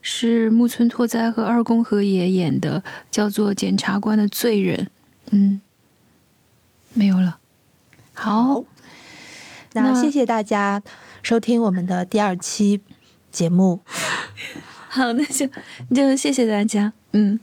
[0.01, 4.77] 是木村拓哉和二宫和也演的，叫做《检察官的罪人》。
[5.31, 5.59] 嗯，
[6.93, 7.39] 没有了。
[8.13, 8.63] 好，
[9.73, 10.83] 那谢谢大家
[11.23, 12.81] 收听我们的第二期
[13.31, 13.79] 节目。
[14.87, 15.47] 好，那就
[15.95, 16.93] 就谢谢大家。
[17.13, 17.39] 嗯。